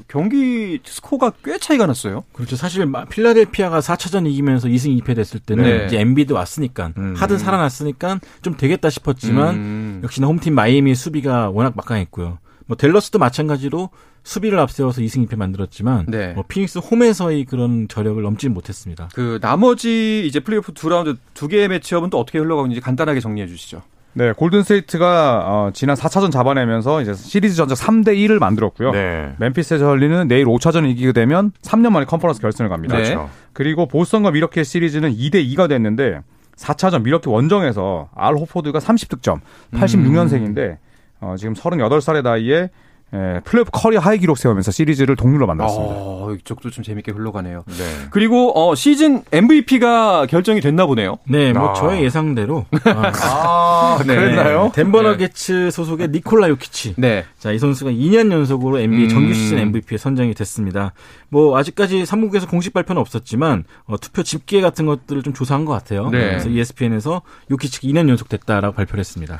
경기 0.07 0.79
스코어가 0.85 1.33
꽤 1.43 1.57
차이가 1.57 1.85
났어요. 1.87 2.23
그렇죠. 2.31 2.55
사실 2.55 2.85
마- 2.85 3.03
필라델피아가 3.05 3.79
4차전 3.81 4.27
이기면서 4.27 4.69
2승 4.69 4.97
2패 5.01 5.15
됐을 5.15 5.39
때는 5.41 5.63
네. 5.65 5.85
이제 5.87 5.99
엠비드 5.99 6.31
왔으니까 6.33 6.93
음. 6.97 7.15
하든 7.17 7.37
살아났으니까 7.37 8.19
좀 8.41 8.55
되겠다 8.55 8.89
싶었지만 8.89 9.55
음. 9.55 10.01
역시나 10.03 10.27
홈팀 10.27 10.55
마이애미 10.55 10.95
수비가 10.95 11.49
워낙 11.49 11.73
막강했고요. 11.75 12.39
뭐 12.65 12.77
댈러스도 12.77 13.19
마찬가지로 13.19 13.89
수비를 14.29 14.59
앞세워서 14.59 15.01
2승 15.01 15.27
2패 15.27 15.35
만들었지만 15.37 16.05
네. 16.07 16.33
뭐 16.33 16.43
피닉스 16.47 16.79
홈에서의 16.79 17.45
그런 17.45 17.87
저력을 17.87 18.21
넘지는 18.21 18.53
못했습니다. 18.53 19.09
그 19.15 19.39
나머지 19.41 20.23
이제 20.27 20.39
플레이오프 20.39 20.73
두 20.73 20.87
라운드 20.87 21.15
두 21.33 21.47
개의 21.47 21.67
matchup은 21.67 22.11
또 22.11 22.19
어떻게 22.19 22.37
흘러가고 22.37 22.67
있는지 22.67 22.79
간단하게 22.79 23.21
정리해 23.21 23.47
주시죠. 23.47 23.81
네, 24.13 24.31
골든 24.33 24.61
스테이트가 24.61 25.43
어, 25.45 25.71
지난 25.73 25.95
4차전 25.95 26.31
잡아내면서 26.31 27.01
이제 27.01 27.15
시리즈 27.15 27.55
전적 27.55 27.75
3대 27.75 28.09
1을 28.09 28.37
만들었고요. 28.37 28.91
네. 28.91 29.33
멤피스의 29.39 29.79
저울리는 29.79 30.27
내일 30.27 30.45
5차전 30.45 30.87
이기게 30.87 31.11
되면 31.11 31.51
3년 31.63 31.89
만에 31.89 32.05
컨퍼런스 32.05 32.39
결승을 32.39 32.69
갑니다. 32.69 32.97
네. 32.97 33.03
그렇죠. 33.03 33.29
그리고 33.53 33.87
보스턴과 33.87 34.29
밀워키 34.29 34.63
시리즈는 34.63 35.11
2대 35.11 35.43
2가 35.55 35.67
됐는데 35.67 36.21
4차전 36.55 37.01
밀워키 37.01 37.29
원정에서 37.29 38.09
알 38.13 38.35
호포드가 38.35 38.77
30득점, 38.77 39.39
86년생인데 39.73 40.77
어, 41.19 41.33
지금 41.35 41.55
38살의 41.55 42.21
나이에 42.21 42.69
에, 43.13 43.39
플레이오프 43.41 43.71
career 43.73 43.99
high 43.99 44.19
기록 44.19 44.37
세우면서 44.37 44.71
시리즈를 44.71 45.15
동률로 45.15 45.47
만들었습니다. 45.47 45.95
어, 45.95 46.35
이쪽도 46.39 46.69
좀 46.69 46.83
재밌게 46.83 47.11
흘러가네요. 47.11 47.63
네. 47.67 48.07
그리고 48.11 48.51
어, 48.59 48.75
시즌 48.75 49.23
MVP가 49.31 50.27
결정이 50.27 50.61
됐나 50.61 50.85
보네요. 50.85 51.17
네, 51.27 51.51
뭐 51.53 51.69
아. 51.69 51.73
저의 51.73 52.03
예상대로 52.03 52.65
아, 52.85 53.11
아, 53.99 54.03
네. 54.05 54.15
그랬나요? 54.15 54.71
덴버 54.75 55.01
너게츠 55.01 55.71
소속의 55.71 56.09
니콜라 56.09 56.49
요키치. 56.49 56.95
네. 56.97 57.25
자, 57.39 57.51
이 57.51 57.57
선수가 57.57 57.91
2년 57.91 58.31
연속으로 58.31 58.79
NBA 58.79 59.05
음. 59.05 59.09
정규 59.09 59.33
시즌 59.33 59.57
MVP에 59.57 59.97
선정이 59.97 60.33
됐습니다. 60.35 60.93
뭐 61.29 61.57
아직까지 61.57 62.05
사무국에서 62.05 62.47
공식 62.47 62.73
발표는 62.73 62.99
없었지만 63.01 63.63
어, 63.85 63.97
투표 63.97 64.21
집계 64.23 64.61
같은 64.61 64.85
것들을 64.85 65.23
좀 65.23 65.33
조사한 65.33 65.65
것 65.65 65.73
같아요. 65.73 66.09
네. 66.09 66.19
그래서 66.19 66.49
ESPN에서 66.49 67.21
요키치가 67.49 67.87
2년 67.87 68.07
연속 68.09 68.29
됐다라고 68.29 68.75
발표를 68.75 68.99
했습니다. 68.99 69.39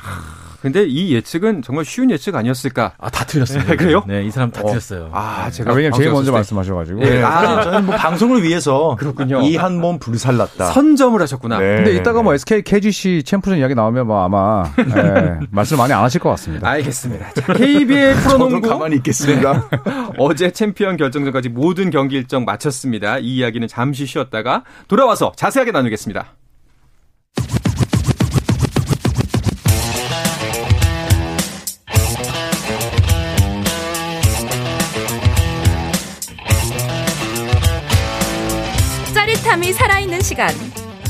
근데 0.60 0.84
이 0.84 1.14
예측은 1.14 1.62
정말 1.62 1.84
쉬운 1.84 2.10
예측 2.10 2.34
아니었을까? 2.36 2.92
아, 2.98 3.08
다 3.10 3.24
틀렸습니다. 3.24 3.70
네, 3.70 3.76
그래요? 3.78 4.04
네, 4.06 4.24
이 4.24 4.30
사람 4.30 4.50
다 4.50 4.62
틀렸어요. 4.62 5.10
아, 5.12 5.44
아, 5.46 5.50
제가 5.50 5.72
왜냐면 5.72 5.98
제일 5.98 6.10
먼저 6.10 6.32
말씀하셔가지고. 6.32 7.00
예. 7.02 7.10
네, 7.10 7.22
아. 7.22 7.40
사실 7.40 7.62
저는 7.64 7.86
뭐 7.86 7.96
방송을 7.96 8.42
위해서 8.42 8.96
그렇군요. 8.98 9.40
이 9.42 9.56
한 9.56 9.80
몸 9.80 9.98
불살랐다. 9.98 10.66
때 10.68 10.72
선점을 10.74 11.20
하셨구나. 11.22 11.58
네. 11.58 11.76
근데 11.76 11.94
이따가 11.96 12.22
뭐 12.22 12.34
SK 12.34 12.62
KGC 12.62 13.22
챔프전 13.24 13.58
이야기 13.58 13.74
나오면 13.74 14.06
뭐 14.06 14.22
아마 14.24 14.64
예, 14.78 15.38
말씀 15.50 15.78
많이 15.78 15.92
안 15.92 16.02
하실 16.02 16.20
것 16.20 16.28
같습니다. 16.30 16.68
알겠습니다. 16.68 17.32
자, 17.32 17.52
KBL 17.54 18.14
프로농구 18.22 18.68
가만히 18.68 18.96
있겠습니다. 18.96 19.68
어제 20.18 20.50
챔피언 20.50 20.96
결정전까지 20.98 21.48
모든 21.48 21.90
경기 21.90 22.16
일정 22.16 22.44
마쳤습니다. 22.44 23.18
이 23.18 23.36
이야기는 23.36 23.66
잠시 23.68 24.04
쉬었다가 24.06 24.64
돌아와서 24.88 25.32
자세하게 25.36 25.72
나누겠습니다. 25.72 26.34
살아있는 40.20 40.22
시간 40.22 40.54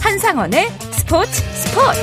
한상원의 0.01 0.71
스포츠 0.93 1.33
스포츠 1.33 2.01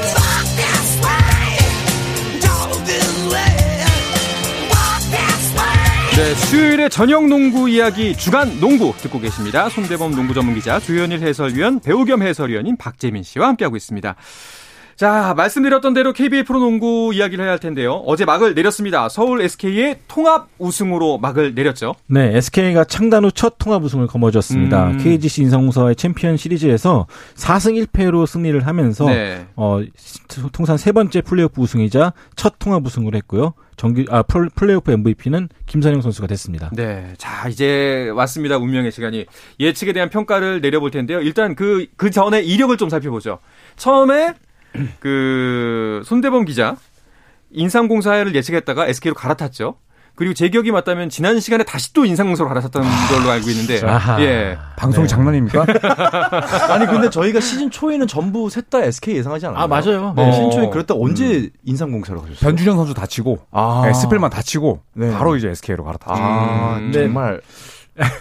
네, 6.15 6.35
수요일에 6.35 6.89
저녁 6.89 7.27
농구 7.27 7.69
이야기 7.69 8.15
주간 8.15 8.59
농구 8.59 8.93
듣고 8.97 9.19
계십니다. 9.19 9.69
손대범 9.69 10.15
농구 10.15 10.33
전문 10.33 10.55
기자, 10.55 10.79
조현일 10.79 11.21
해설위원, 11.21 11.79
배우 11.79 12.05
겸 12.05 12.23
해설위원인 12.23 12.75
박재민 12.75 13.23
씨와 13.23 13.49
함께하고 13.49 13.75
있습니다. 13.77 14.15
자, 14.97 15.35
말씀드렸던 15.37 15.93
대로 15.93 16.11
KBL 16.11 16.43
프로농구 16.43 17.11
이야기를 17.13 17.43
해야 17.43 17.51
할 17.51 17.59
텐데요. 17.59 18.01
어제 18.07 18.25
막을 18.25 18.55
내렸습니다. 18.55 19.07
서울 19.09 19.41
SK의 19.43 19.99
통합 20.07 20.47
우승으로 20.57 21.19
막을 21.19 21.53
내렸죠. 21.53 21.93
네, 22.07 22.35
SK가 22.35 22.83
창단 22.83 23.23
후 23.23 23.29
첫 23.29 23.57
통합 23.59 23.83
우승을 23.83 24.07
거머쥐었습니다. 24.07 24.87
음. 24.87 24.97
KGC 24.97 25.43
인상공사와의 25.43 25.95
챔피언 25.97 26.35
시리즈에서 26.35 27.05
4승 27.35 27.85
1패로 27.85 28.25
승리를 28.25 28.65
하면서 28.65 29.05
네. 29.05 29.45
어, 29.55 29.81
통산 30.51 30.77
세 30.77 30.91
번째 30.91 31.21
플레이오프 31.21 31.61
우승이자 31.61 32.13
첫 32.35 32.55
통합 32.57 32.83
우승을 32.83 33.13
했고요. 33.13 33.53
정규 33.75 34.03
아 34.09 34.23
플- 34.23 34.49
플레이오프 34.49 34.91
MVP는 34.91 35.49
김선영 35.67 36.01
선수가 36.01 36.25
됐습니다. 36.25 36.71
네. 36.73 37.13
자, 37.19 37.47
이제 37.49 38.09
왔습니다. 38.15 38.57
운명의 38.57 38.91
시간이. 38.91 39.27
예측에 39.59 39.93
대한 39.93 40.09
평가를 40.09 40.61
내려볼 40.61 40.89
텐데요. 40.89 41.21
일단 41.21 41.53
그, 41.53 41.85
그 41.97 42.09
전에 42.09 42.41
이력을 42.41 42.75
좀 42.77 42.89
살펴보죠. 42.89 43.37
처음에 43.75 44.33
그 44.99 46.01
손대범 46.05 46.45
기자 46.45 46.75
인삼공사를 47.51 48.33
예측했다가 48.35 48.87
SK로 48.87 49.15
갈아탔죠. 49.15 49.75
그리고 50.15 50.33
제 50.33 50.49
기억이 50.49 50.71
맞다면 50.71 51.09
지난 51.09 51.39
시간에 51.39 51.63
다시 51.63 51.93
또 51.93 52.03
인삼공사로 52.03 52.49
갈아탔던 52.49 52.81
걸로 53.11 53.29
알고 53.29 53.49
있는데. 53.51 53.85
아하. 53.85 54.19
예. 54.23 54.57
방송이 54.75 55.07
네. 55.07 55.13
장난입니까? 55.13 55.63
아니 56.73 56.87
근데 56.87 57.09
저희가 57.11 57.39
시즌 57.39 57.69
초에는 57.69 58.07
전부 58.07 58.49
셋 58.49 58.67
다 58.71 58.83
SK 58.83 59.15
예상하지 59.17 59.45
않았나요? 59.45 59.63
아, 59.63 59.67
맞아요. 59.67 60.13
네, 60.15 60.27
어. 60.27 60.31
시즌 60.31 60.49
초에 60.49 60.69
그랬다 60.69 60.95
언제 60.97 61.49
인삼공사로 61.65 62.21
가셨어요? 62.21 62.39
변준현 62.39 62.75
선수 62.77 62.95
다치고 62.95 63.37
아. 63.51 63.83
네, 63.85 63.93
스펠만 63.93 64.31
다치고 64.31 64.81
네. 64.95 65.11
바로 65.11 65.35
이제 65.37 65.49
SK로 65.49 65.83
갈아탔죠. 65.83 66.21
아 66.21 66.77
음. 66.79 66.91
정말 66.91 67.39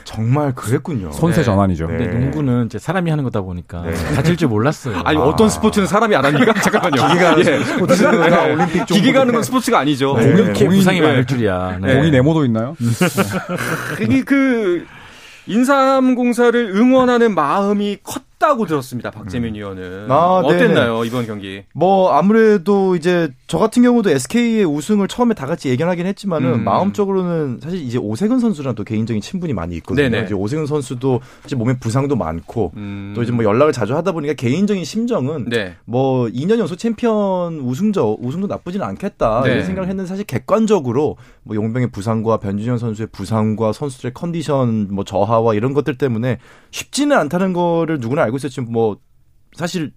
정말 0.04 0.54
그랬군요. 0.54 1.12
손세 1.12 1.40
네. 1.40 1.44
전환이죠. 1.44 1.86
네. 1.86 1.96
근데 1.98 2.18
농구는 2.18 2.66
이제 2.66 2.78
사람이 2.78 3.10
하는 3.10 3.24
거다 3.24 3.42
보니까 3.42 3.82
네. 3.82 3.92
다칠 4.14 4.36
줄 4.36 4.48
몰랐어요. 4.48 5.00
아니 5.04 5.18
어떤 5.18 5.48
스포츠는 5.50 5.86
사람이 5.86 6.14
안 6.16 6.24
합니까? 6.24 6.52
잠깐만요. 6.60 7.08
기계가 7.08 7.38
예. 7.40 7.64
스포츠가 7.64 8.10
올림픽 8.44 8.86
기계가 8.86 9.20
하는 9.20 9.34
건 9.34 9.42
스포츠가 9.42 9.78
아니죠. 9.80 10.16
네. 10.18 10.24
이렇게 10.28 10.64
공인- 10.64 10.78
부상이 10.80 11.00
네. 11.00 11.06
많을 11.06 11.24
줄이야. 11.26 11.78
네. 11.82 11.96
공이 11.96 12.10
네모도 12.10 12.44
있나요? 12.46 12.76
이게 14.00 14.22
그 14.22 14.86
인삼공사를 15.46 16.72
응원하는 16.74 17.34
마음이 17.34 17.98
컸 18.02 18.22
다고 18.38 18.66
들었습니다. 18.66 19.10
박재민 19.10 19.54
위원은 19.54 20.10
아, 20.10 20.42
네. 20.42 20.48
어땠나요 20.48 21.04
이번 21.04 21.26
경기? 21.26 21.64
뭐 21.72 22.12
아무래도 22.12 22.94
이제 22.94 23.30
저 23.46 23.58
같은 23.58 23.82
경우도 23.82 24.10
SK의 24.10 24.66
우승을 24.66 25.08
처음에 25.08 25.32
다 25.32 25.46
같이 25.46 25.70
예견하긴 25.70 26.04
했지만은 26.06 26.52
음. 26.52 26.64
마음적으로는 26.64 27.60
사실 27.62 27.80
이제 27.80 27.96
오세근 27.96 28.38
선수랑 28.38 28.74
또 28.74 28.84
개인적인 28.84 29.22
친분이 29.22 29.54
많이 29.54 29.76
있거든요. 29.76 30.10
네네. 30.10 30.26
이제 30.26 30.34
오세근 30.34 30.66
선수도 30.66 31.20
사실 31.42 31.56
몸에 31.56 31.78
부상도 31.78 32.14
많고 32.14 32.72
음. 32.76 33.14
또 33.16 33.22
이제 33.22 33.32
뭐 33.32 33.42
연락을 33.42 33.72
자주 33.72 33.96
하다 33.96 34.12
보니까 34.12 34.34
개인적인 34.34 34.84
심정은 34.84 35.48
네. 35.48 35.74
뭐 35.86 36.26
2년 36.26 36.58
연속 36.58 36.76
챔피언 36.76 37.60
우승저 37.60 38.18
우승도 38.20 38.48
나쁘진 38.48 38.82
않겠다 38.82 39.42
네. 39.44 39.52
이런 39.52 39.64
생각을 39.64 39.88
했는데 39.88 40.06
사실 40.06 40.26
객관적으로 40.26 41.16
뭐 41.42 41.56
용병의 41.56 41.90
부상과 41.90 42.36
변준현 42.38 42.76
선수의 42.76 43.08
부상과 43.12 43.72
선수들의 43.72 44.12
컨디션 44.12 44.88
뭐 44.90 45.04
저하와 45.04 45.54
이런 45.54 45.72
것들 45.72 45.96
때문에 45.96 46.38
쉽지는 46.70 47.16
않다는 47.16 47.54
거를 47.54 47.98
누구나 47.98 48.25
알고 48.26 48.36
있었지만 48.36 48.70
뭐 48.70 49.00
사실 49.54 49.82
좀 49.82 49.92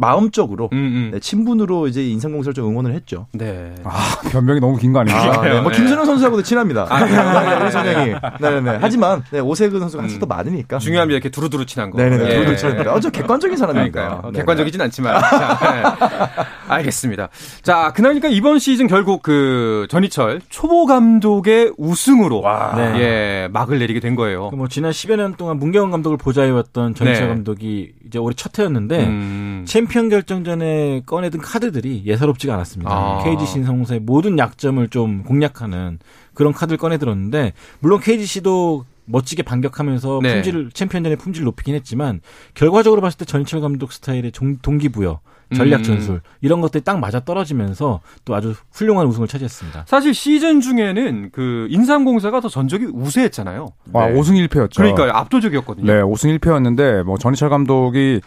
마음적으로 0.00 0.70
음, 0.72 0.76
음. 0.78 1.10
네, 1.12 1.20
친분으로 1.20 1.86
이제 1.86 2.02
인상공사를 2.02 2.54
좀 2.54 2.68
응원을 2.70 2.94
했죠. 2.94 3.26
네. 3.32 3.74
아, 3.84 4.16
변명이 4.30 4.58
너무 4.60 4.76
긴 4.78 4.92
거 4.92 5.00
아닙니까? 5.00 5.40
아, 5.40 5.42
네. 5.42 5.60
뭐 5.60 5.70
네. 5.70 5.76
김선영 5.76 6.06
선수하고도 6.06 6.42
친합니다. 6.42 6.86
아, 6.88 7.04
네, 7.04 7.10
네, 7.12 7.56
우리 7.62 7.70
선영이. 7.70 8.14
네네. 8.40 8.78
하지만 8.80 9.22
네, 9.30 9.40
오세근 9.40 9.78
선수가 9.78 10.02
한수도 10.02 10.26
많으니까. 10.26 10.78
중요합니다. 10.78 11.16
이렇게 11.16 11.28
두루두루 11.28 11.66
친한 11.66 11.90
거. 11.90 11.98
네네네. 11.98 12.24
예. 12.24 12.28
두루두루 12.34 12.56
친합니다. 12.56 12.94
어저 12.94 13.10
객관적인 13.10 13.56
사람이니까. 13.58 14.20
네네. 14.24 14.38
객관적이진 14.38 14.80
않지만. 14.80 15.20
자, 15.20 15.58
네. 15.60 16.44
알겠습니다. 16.74 17.28
자, 17.62 17.92
그나니까 17.94 18.28
이번 18.28 18.58
시즌 18.58 18.86
결국 18.86 19.22
그 19.22 19.86
전희철 19.90 20.40
초보 20.48 20.86
감독의 20.86 21.72
우승으로 21.76 22.42
네. 22.76 23.00
예, 23.00 23.48
막을 23.52 23.78
내리게 23.78 24.00
된 24.00 24.14
거예요. 24.14 24.50
그뭐 24.50 24.68
지난 24.68 24.92
10여 24.92 25.16
년 25.16 25.34
동안 25.34 25.58
문경원 25.58 25.90
감독을 25.90 26.16
보좌해왔던 26.16 26.94
전희철 26.94 27.22
네. 27.22 27.28
감독이 27.28 27.92
이제 28.06 28.18
올해 28.18 28.34
첫 28.34 28.58
해였는데 28.58 29.04
음. 29.04 29.64
챔 29.66 29.86
피언 29.90 30.08
결정전에 30.08 31.02
꺼내든 31.04 31.40
카드들이 31.40 32.02
예사롭지가 32.06 32.54
않았습니다. 32.54 32.90
아. 32.90 33.22
KG 33.24 33.44
신성사의 33.44 34.00
모든 34.00 34.38
약점을 34.38 34.86
좀 34.88 35.24
공략하는 35.24 35.98
그런 36.32 36.52
카드를 36.52 36.78
꺼내들었는데 36.78 37.52
물론 37.80 38.00
KGC도 38.00 38.84
멋지게 39.06 39.42
반격하면서 39.42 40.20
네. 40.22 40.34
품질을 40.34 40.70
챔피언전의 40.72 41.16
품질을 41.18 41.44
높이긴 41.46 41.74
했지만 41.74 42.20
결과적으로 42.54 43.00
봤을 43.02 43.18
때 43.18 43.24
전희철 43.24 43.60
감독 43.60 43.92
스타일의 43.92 44.30
종- 44.30 44.58
동기부여, 44.58 45.18
전략 45.56 45.78
음. 45.80 45.82
전술 45.82 46.20
이런 46.40 46.60
것들이 46.60 46.84
딱 46.84 47.00
맞아 47.00 47.18
떨어지면서 47.18 48.00
또 48.24 48.34
아주 48.36 48.54
훌륭한 48.72 49.08
우승을 49.08 49.26
차지했습니다. 49.26 49.86
사실 49.88 50.14
시즌 50.14 50.60
중에는 50.60 51.30
그 51.32 51.66
인삼공사가 51.70 52.40
더 52.40 52.48
전적이 52.48 52.86
우세했잖아요. 52.92 53.66
와, 53.92 54.06
네. 54.06 54.14
5승 54.14 54.46
1패였죠. 54.46 54.76
그러니까요. 54.76 55.10
압도적이었거든요. 55.10 55.86
네, 55.92 56.00
5승 56.02 56.38
1패였는데 56.38 57.02
뭐 57.02 57.18
전희철 57.18 57.50
감독이 57.50 58.20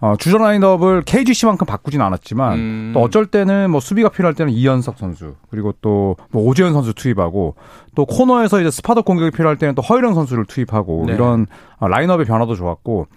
어, 0.00 0.14
주전 0.16 0.42
라인업을 0.42 1.02
KGC만큼 1.02 1.66
바꾸진 1.66 2.00
않았지만 2.00 2.58
음. 2.58 2.90
또 2.94 3.00
어쩔 3.00 3.26
때는 3.26 3.70
뭐 3.70 3.80
수비가 3.80 4.08
필요할 4.08 4.34
때는 4.34 4.52
이현석 4.52 4.96
선수 4.96 5.34
그리고 5.50 5.72
또 5.80 5.95
뭐 5.95 6.16
오재현 6.34 6.72
선수 6.72 6.94
투입하고 6.94 7.56
또 7.96 8.06
코너에서 8.06 8.60
이제 8.60 8.70
spot-up 8.70 9.02
공격이 9.02 9.32
필요할 9.32 9.56
때는 9.56 9.74
또 9.74 9.82
허일영 9.82 10.14
선수를 10.14 10.44
투입하고 10.44 11.04
네. 11.08 11.14
이런 11.14 11.46
어, 11.78 11.88
라인업의 11.88 12.26
변화도 12.26 12.54
좋았고 12.54 13.08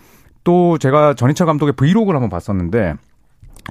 또 0.44 0.78
제가 0.80 1.14
전희철 1.14 1.46
감독의 1.46 1.74
브이로그를 1.74 2.20
한번 2.20 2.30
봤었는데 2.30 2.96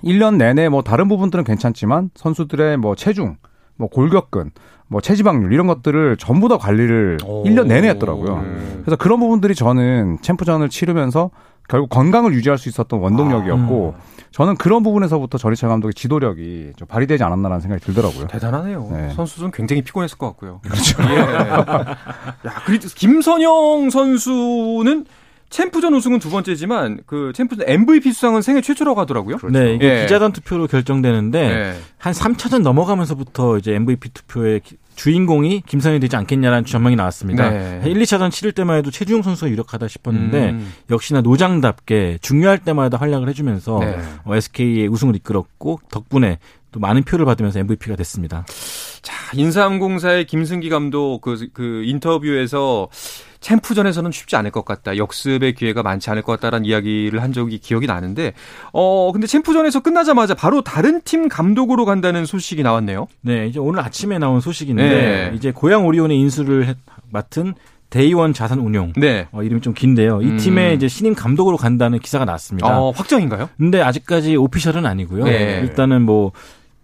1년 0.05 0.37
내내 0.37 0.69
뭐 0.69 0.83
다른 0.83 1.09
부분들은 1.09 1.43
괜찮지만 1.43 2.11
선수들의 2.15 2.77
뭐 2.77 2.95
체중, 2.95 3.37
뭐 3.77 3.89
골격근, 3.89 4.53
뭐 4.87 5.01
체지방률 5.01 5.53
이런 5.53 5.67
것들을 5.67 6.17
전부 6.17 6.49
다 6.49 6.59
관리를 6.59 7.19
오. 7.25 7.45
1년 7.45 7.67
내내 7.67 7.89
했더라고요. 7.91 8.35
음. 8.35 8.83
그래서 8.85 8.97
그런 8.97 9.21
부분들이 9.21 9.55
저는 9.55 10.19
챔프전을 10.23 10.69
치르면서 10.69 11.31
결국 11.69 11.89
건강을 11.91 12.33
유지할 12.35 12.59
수 12.59 12.69
있었던 12.69 12.99
원동력이었고 13.01 13.95
저는 14.33 14.57
그런 14.57 14.83
부분에서부터 14.83 15.39
전희철 15.39 15.69
감독의 15.69 15.95
지도력이 15.95 16.73
좀 16.77 16.87
발휘되지 16.89 17.23
않았나라는 17.25 17.61
생각이 17.61 17.85
들더라고요. 17.85 18.27
대단하네요. 18.29 18.89
네. 18.93 19.11
선수들은 19.15 19.51
굉장히 19.53 19.83
피곤했을 19.83 20.19
것 20.19 20.27
같고요. 20.29 20.61
그렇죠. 20.63 21.03
예. 21.03 21.17
야, 21.17 22.63
그리고 22.67 22.87
김선영 22.95 23.91
선수는 23.91 25.07
챔프전 25.51 25.93
우승은 25.95 26.21
두 26.21 26.31
번째지만 26.31 27.01
그 27.07 27.33
챔프전 27.35 27.69
MVP 27.69 28.13
수상은 28.13 28.41
생애 28.41 28.61
최초라고 28.61 29.01
하더라고요. 29.01 29.39
네, 29.51 29.75
이게 29.75 29.99
예. 29.99 30.03
기자단 30.03 30.31
투표로 30.33 30.69
결정되는데 30.69 31.49
네. 31.49 31.75
한 31.99 32.13
3차전 32.13 32.63
넘어가면서부터 32.63 33.59
이제 33.59 33.75
MVP 33.75 34.11
투표의 34.11 34.61
기- 34.61 34.77
주인공이 34.95 35.63
김선이 35.67 36.01
되지 36.01 36.17
않겠냐라는 36.17 36.65
전망이 36.65 36.97
나왔습니다. 36.97 37.51
네. 37.51 37.83
1, 37.87 37.95
2차전 38.01 38.31
치를 38.31 38.53
때만 38.53 38.77
해도 38.79 38.91
최주용 38.91 39.23
선수가 39.23 39.51
유력하다 39.51 39.89
싶었는데 39.89 40.51
음. 40.51 40.73
역시나 40.91 41.23
노장답게 41.23 42.19
중요할 42.21 42.59
때마다 42.59 42.99
활약을 42.99 43.29
해주면서 43.29 43.79
네. 43.81 43.99
어, 44.25 44.35
SK의 44.35 44.89
우승을 44.89 45.17
이끌었고 45.17 45.81
덕분에 45.91 46.39
또 46.73 46.81
많은 46.81 47.03
표를 47.03 47.25
받으면서 47.25 47.59
MVP가 47.61 47.97
됐습니다. 47.97 48.45
자, 49.03 49.15
인삼공사의 49.37 50.27
김승기 50.27 50.69
감독 50.69 51.21
그, 51.21 51.49
그 51.53 51.83
인터뷰에서 51.85 52.89
챔프전에서는 53.41 54.13
쉽지 54.13 54.37
않을 54.37 54.51
것 54.51 54.65
같다. 54.67 54.97
역습의 54.99 55.55
기회가 55.55 55.83
많지 55.83 56.11
않을 56.11 56.23
것 56.23 56.33
같다라는 56.33 56.67
이야기를 56.67 57.23
한 57.23 57.33
적이 57.33 57.59
기억이 57.59 57.87
나는데, 57.87 58.35
어, 58.73 59.11
근데 59.13 59.27
챔프전에서 59.27 59.81
끝나자마자 59.81 60.35
바로 60.35 60.61
다른 60.61 61.01
팀 61.05 61.29
감독으로 61.29 61.87
간다는 61.87 62.27
소식이 62.27 62.63
나왔네요. 62.63 63.07
네, 63.23 63.47
이제 63.47 63.59
오늘 63.59 63.81
아침에 63.81 64.19
나온 64.19 64.41
소식인데 64.41 64.83
네. 64.89 65.33
이제 65.37 65.53
고양 65.53 65.87
오리온의 65.87 66.19
인수를 66.21 66.67
했- 66.67 66.77
맡은 67.11 67.55
데이원 67.89 68.33
자산 68.35 68.61
운용. 68.61 68.93
네. 68.97 69.27
어, 69.33 69.43
이름이 69.43 69.63
좀 69.63 69.73
긴데요. 69.75 70.21
이 70.23 70.27
음. 70.27 70.37
팀의 70.37 70.77
이제 70.77 70.87
신임 70.87 71.15
감독으로 71.15 71.57
간다는 71.57 71.99
기사가 71.99 72.25
나왔습니다. 72.25 72.79
어, 72.79 72.91
확정인가요? 72.91 73.49
근데 73.57 73.81
아직까지 73.81 74.37
오피셜은 74.37 74.87
아니고요. 74.87 75.25
네. 75.25 75.61
일단은 75.65 76.03
뭐 76.03 76.31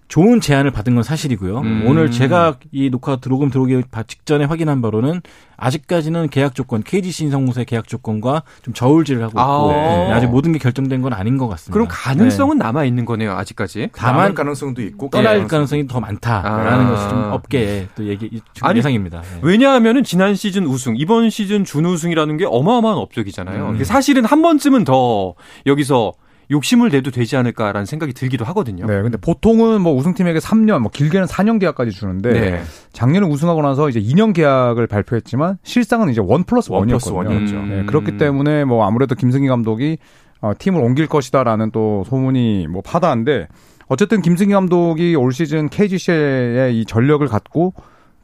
좋은 0.08 0.40
제안을 0.40 0.70
받은 0.70 0.94
건 0.94 1.02
사실이고요. 1.02 1.58
음. 1.60 1.84
오늘 1.86 2.10
제가 2.12 2.58
이 2.70 2.90
녹화 2.90 3.16
들어오금 3.16 3.50
들어오기 3.50 3.82
바- 3.90 4.04
직전에 4.04 4.44
확인한 4.44 4.80
바로는 4.80 5.20
아직까지는 5.56 6.28
계약 6.28 6.54
조건, 6.54 6.82
KGC 6.84 7.24
인성공사의 7.24 7.64
계약 7.64 7.88
조건과 7.88 8.42
좀 8.62 8.72
저울질을 8.72 9.20
하고 9.22 9.30
있고 9.30 9.40
아. 9.40 9.72
네, 9.72 10.12
아직 10.12 10.26
모든 10.28 10.52
게 10.52 10.58
결정된 10.58 11.02
건 11.02 11.12
아닌 11.12 11.38
것 11.38 11.48
같습니다. 11.48 11.72
그럼 11.72 11.88
가능성은 11.90 12.58
남아 12.58 12.84
있는 12.84 13.04
거네요, 13.04 13.32
아직까지. 13.32 13.90
다만 13.94 14.34
가능성도 14.34 14.80
있고 14.82 15.08
떠날 15.10 15.24
가능성도 15.38 15.48
가능성이 15.50 15.86
더 15.88 15.98
많다라는 15.98 16.86
아. 16.86 16.90
것이 16.90 17.08
좀 17.08 17.18
업계의 17.32 17.88
또 17.96 18.06
얘기 18.06 18.40
아니, 18.62 18.78
예상입니다. 18.78 19.22
네. 19.22 19.28
왜냐하면은 19.42 20.04
지난 20.04 20.36
시즌 20.36 20.66
우승, 20.66 20.94
이번 20.96 21.30
시즌 21.30 21.64
준우승이라는 21.64 22.36
게 22.36 22.44
어마어마한 22.46 22.96
업적이잖아요. 22.98 23.68
음. 23.70 23.84
사실은 23.84 24.24
한 24.24 24.40
번쯤은 24.42 24.84
더 24.84 25.34
여기서 25.66 26.12
욕심을 26.50 26.90
내도 26.90 27.10
되지 27.10 27.36
않을까라는 27.36 27.86
생각이 27.86 28.12
들기도 28.12 28.44
하거든요. 28.46 28.86
네, 28.86 29.02
근데 29.02 29.16
보통은 29.16 29.80
뭐 29.80 29.94
우승팀에게 29.94 30.38
3년, 30.38 30.80
뭐 30.80 30.90
길게는 30.90 31.26
4년 31.26 31.58
계약까지 31.58 31.90
주는데 31.90 32.32
네. 32.32 32.62
작년에 32.92 33.26
우승하고 33.26 33.62
나서 33.62 33.88
이제 33.88 34.00
2년 34.00 34.32
계약을 34.34 34.86
발표했지만 34.86 35.58
실상은 35.62 36.08
이제 36.08 36.20
one 36.24 36.44
plus 36.44 36.70
one 36.70 36.86
plus 36.86 37.10
one이었거든요. 37.10 37.34
one이었죠. 37.34 37.56
음. 37.56 37.68
네, 37.70 37.84
그렇기 37.86 38.16
때문에 38.16 38.64
뭐 38.64 38.86
아무래도 38.86 39.14
김승기 39.14 39.48
감독이 39.48 39.98
어, 40.40 40.52
팀을 40.56 40.80
옮길 40.80 41.06
것이다라는 41.06 41.70
또 41.72 42.04
소문이 42.06 42.68
뭐 42.68 42.82
파다한데 42.82 43.48
어쨌든 43.88 44.20
김승기 44.20 44.52
감독이 44.52 45.14
올 45.14 45.32
시즌 45.32 45.68
KGC의 45.68 46.78
이 46.78 46.84
전력을 46.84 47.26
갖고 47.26 47.72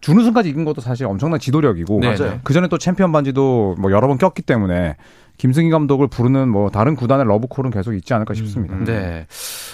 준우승까지 0.01 0.49
이끈 0.49 0.65
것도 0.65 0.81
사실 0.81 1.07
엄청난 1.07 1.39
지도력이고 1.39 2.01
네, 2.01 2.15
맞아요. 2.17 2.41
그 2.43 2.53
전에 2.53 2.69
또 2.69 2.77
챔피언 2.77 3.13
반지도 3.13 3.77
뭐 3.79 3.91
여러 3.93 4.09
번 4.09 4.19
꼈기 4.19 4.43
때문에 4.43 4.97
김승기 5.43 5.71
감독을 5.71 6.07
부르는 6.07 6.49
뭐 6.49 6.71
다른 6.71 6.95
구단의 6.95 7.27
러브콜은 7.27 7.73
계속 7.73 7.95
있지 7.95 8.15
않을까 8.15 8.33
싶습니다. 8.33 8.77
음. 8.77 8.85
네. 8.85 9.27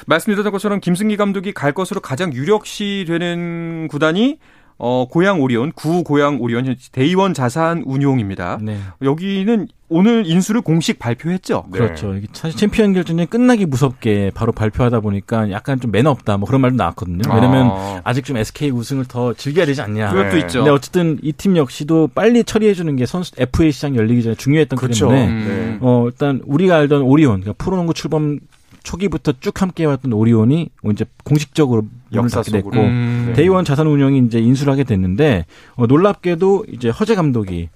말씀드렸던 0.06 0.50
것처럼 0.50 0.80
김승기 0.80 1.18
감독이 1.18 1.52
갈 1.52 1.74
것으로 1.74 2.00
가장 2.00 2.32
유력시 2.32 3.04
되는 3.06 3.86
구단이 3.88 4.38
어, 4.80 5.06
고양 5.10 5.40
오리온, 5.40 5.72
구 5.72 6.04
고양 6.04 6.40
오리온, 6.40 6.76
데이원 6.92 7.34
자산 7.34 7.82
운용입니다. 7.84 8.58
네. 8.62 8.78
여기는 9.02 9.66
오늘 9.88 10.24
인수를 10.26 10.60
공식 10.60 10.98
발표했죠. 11.00 11.64
네. 11.72 11.78
그렇죠. 11.78 12.14
사실 12.32 12.56
챔피언 12.56 12.92
결정전이 12.92 13.26
끝나기 13.26 13.66
무섭게 13.66 14.30
바로 14.34 14.52
발표하다 14.52 15.00
보니까 15.00 15.50
약간 15.50 15.80
좀 15.80 15.90
매너 15.90 16.10
없다 16.10 16.36
뭐 16.36 16.46
그런 16.46 16.60
말도 16.60 16.76
나왔거든요. 16.76 17.22
왜냐면 17.34 17.68
아, 17.72 18.00
아직 18.04 18.24
좀 18.24 18.36
SK 18.36 18.70
우승을 18.70 19.06
더 19.06 19.32
즐겨야 19.34 19.66
되지 19.66 19.80
않냐. 19.82 20.10
그것도 20.10 20.28
네. 20.36 20.38
있죠. 20.40 20.58
근데 20.60 20.70
어쨌든 20.70 21.18
이 21.22 21.32
팀 21.32 21.56
역시도 21.56 22.10
빨리 22.14 22.44
처리해 22.44 22.74
주는 22.74 22.94
게 22.96 23.06
선수 23.06 23.32
FA 23.38 23.72
시장 23.72 23.96
열리기 23.96 24.22
전에 24.22 24.34
중요했던 24.36 24.78
그렇죠. 24.78 25.08
때문에 25.08 25.26
음. 25.28 25.78
어 25.80 26.04
일단 26.06 26.40
우리가 26.44 26.76
알던 26.76 27.02
오리온 27.02 27.40
그러니까 27.40 27.64
프로농구 27.64 27.94
출범 27.94 28.38
초기부터 28.82 29.32
쭉 29.40 29.60
함께 29.60 29.84
해왔던 29.84 30.12
오리온이 30.12 30.70
이제 30.92 31.04
공식적으로 31.24 31.82
역사 32.14 32.42
닫게 32.42 32.50
됐고. 32.62 32.70
음. 32.80 33.32
데이원 33.36 33.64
자산 33.64 33.86
운영이 33.86 34.18
이제 34.26 34.38
인수를 34.38 34.72
하게 34.72 34.84
됐는데 34.84 35.46
어, 35.76 35.86
놀랍게도 35.86 36.66
이제 36.72 36.88
허재 36.90 37.14
감독이 37.14 37.68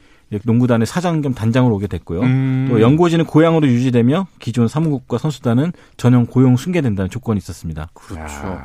농구단의 0.45 0.87
사장 0.87 1.21
겸 1.21 1.35
단장으로 1.35 1.75
오게 1.75 1.89
됐고요. 1.89 2.23
음. 2.23 2.67
또 2.71 2.81
연고지는 2.81 3.27
고향으로 3.27 3.67
유지되며 3.69 4.27
기존 4.39 4.67
사무국과 4.67 5.19
선수단은 5.19 5.73
전용 5.99 6.25
고용 6.25 6.57
승계된다는 6.57 7.11
조건이 7.11 7.37
있었습니다. 7.37 7.91
그렇죠. 7.93 8.63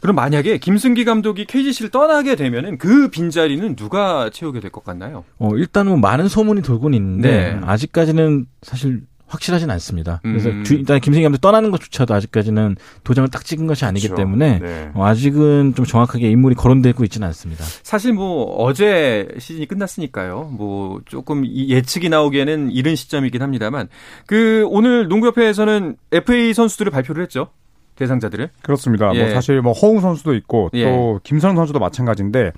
그럼 0.00 0.16
만약에 0.16 0.56
김승기 0.56 1.04
감독이 1.04 1.44
KGC를 1.44 1.90
떠나게 1.90 2.34
되면은 2.34 2.78
그 2.78 3.08
빈자리는 3.08 3.76
누가 3.76 4.30
채우게 4.30 4.60
될 4.60 4.70
것 4.70 4.84
같나요? 4.84 5.24
어, 5.38 5.50
일단 5.54 5.86
뭐 5.86 5.98
많은 5.98 6.28
소문이 6.28 6.62
돌고는 6.62 6.96
있는데 6.96 7.30
네. 7.54 7.60
아직까지는 7.62 8.46
사실 8.62 9.02
확실하진 9.32 9.70
않습니다. 9.70 10.20
그래서 10.22 10.50
음. 10.50 10.62
주- 10.62 10.74
일단 10.74 11.00
김승기 11.00 11.22
감독 11.24 11.40
떠나는 11.40 11.70
것조차도 11.70 12.12
아직까지는 12.14 12.76
도장을 13.02 13.28
딱 13.30 13.44
찍은 13.44 13.66
것이 13.66 13.84
아니기 13.86 14.06
그렇죠. 14.08 14.20
때문에 14.22 14.58
네. 14.58 14.90
어, 14.94 15.06
아직은 15.06 15.74
좀 15.74 15.86
정확하게 15.86 16.30
인물이 16.30 16.54
거론되고 16.54 17.02
있지는 17.04 17.26
않습니다. 17.28 17.64
사실 17.82 18.12
뭐 18.12 18.44
어제 18.58 19.26
시즌이 19.38 19.66
끝났으니까요. 19.66 20.50
뭐 20.52 21.00
조금 21.06 21.44
이 21.46 21.70
예측이 21.70 22.10
나오기에는 22.10 22.70
이른 22.70 22.94
시점이긴 22.94 23.40
합니다만 23.42 23.88
그 24.26 24.66
오늘 24.68 25.08
농구협회에서는 25.08 25.96
FA 26.12 26.52
선수들을 26.52 26.92
발표를 26.92 27.22
했죠. 27.22 27.48
대상자들을. 27.96 28.50
그렇습니다. 28.62 29.10
예. 29.14 29.22
뭐 29.24 29.30
사실 29.34 29.60
뭐 29.62 29.72
허웅 29.72 30.00
선수도 30.00 30.34
있고 30.34 30.68
예. 30.74 30.84
또 30.84 31.20
김선우 31.24 31.56
선수도 31.56 31.78
마찬가지인데 31.78 32.52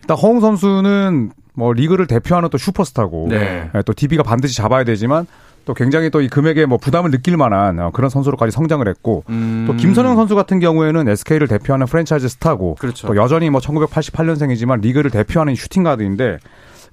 일단 0.00 0.16
허웅 0.16 0.40
선수는 0.40 1.32
뭐 1.54 1.72
리그를 1.72 2.06
대표하는 2.06 2.48
또 2.48 2.56
슈퍼스타고 2.58 3.26
네. 3.28 3.70
예, 3.74 3.82
또 3.82 3.92
DB가 3.92 4.22
반드시 4.22 4.56
잡아야 4.56 4.84
되지만 4.84 5.26
또 5.64 5.74
굉장히 5.74 6.10
또 6.10 6.20
이 6.20 6.28
금액에 6.28 6.66
뭐 6.66 6.78
부담을 6.78 7.10
느낄 7.10 7.36
만한 7.36 7.78
어, 7.78 7.90
그런 7.92 8.10
선수로까지 8.10 8.52
성장을 8.52 8.86
했고 8.86 9.24
음. 9.30 9.64
또 9.66 9.74
김선영 9.74 10.16
선수 10.16 10.34
같은 10.34 10.60
경우에는 10.60 11.08
SK를 11.08 11.48
대표하는 11.48 11.86
프랜차이즈 11.86 12.28
스타고 12.28 12.74
그렇죠. 12.76 13.06
또 13.06 13.16
여전히 13.16 13.48
뭐 13.50 13.60
1988년생이지만 13.60 14.80
리그를 14.82 15.10
대표하는 15.10 15.54
슈팅 15.54 15.82
가드인데 15.84 16.38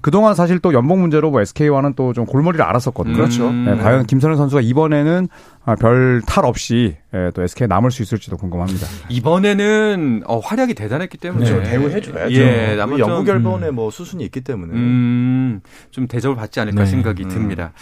그동안 0.02 0.36
사실 0.36 0.60
또 0.60 0.74
연봉 0.74 1.02
문제로 1.02 1.32
뭐 1.32 1.42
SK와는 1.42 1.94
또 1.96 2.14
좀 2.14 2.26
골머리를 2.26 2.64
앓았었거든요. 2.64 3.16
그렇죠. 3.16 3.52
예, 3.68 3.76
과연 3.76 4.06
김선영 4.06 4.38
선수가 4.38 4.62
이번에는 4.62 5.28
아, 5.66 5.76
별탈 5.76 6.46
없이 6.46 6.96
예, 7.14 7.32
또 7.34 7.44
SK에 7.44 7.68
남을 7.68 7.92
수 7.92 8.02
있을지도 8.02 8.38
궁금합니다. 8.38 8.88
이번에는 9.10 10.24
어, 10.26 10.40
활약이 10.40 10.74
대단했기 10.74 11.18
때문에 11.18 11.46
그렇죠. 11.50 11.70
대우해줘야죠. 11.70 12.34
예, 12.34 12.74
그 12.76 12.82
아마 12.82 12.98
연구 12.98 13.16
좀- 13.18 13.26
결번에 13.26 13.72
뭐 13.72 13.92
수순이 13.92 14.24
있기 14.26 14.42
때문에. 14.42 14.74
음, 14.74 15.60
좀 15.92 16.08
대접을 16.08 16.36
받지 16.36 16.60
않을까 16.60 16.84
네. 16.84 16.90
생각이 16.90 17.24
음. 17.24 17.30
듭니다. 17.30 17.74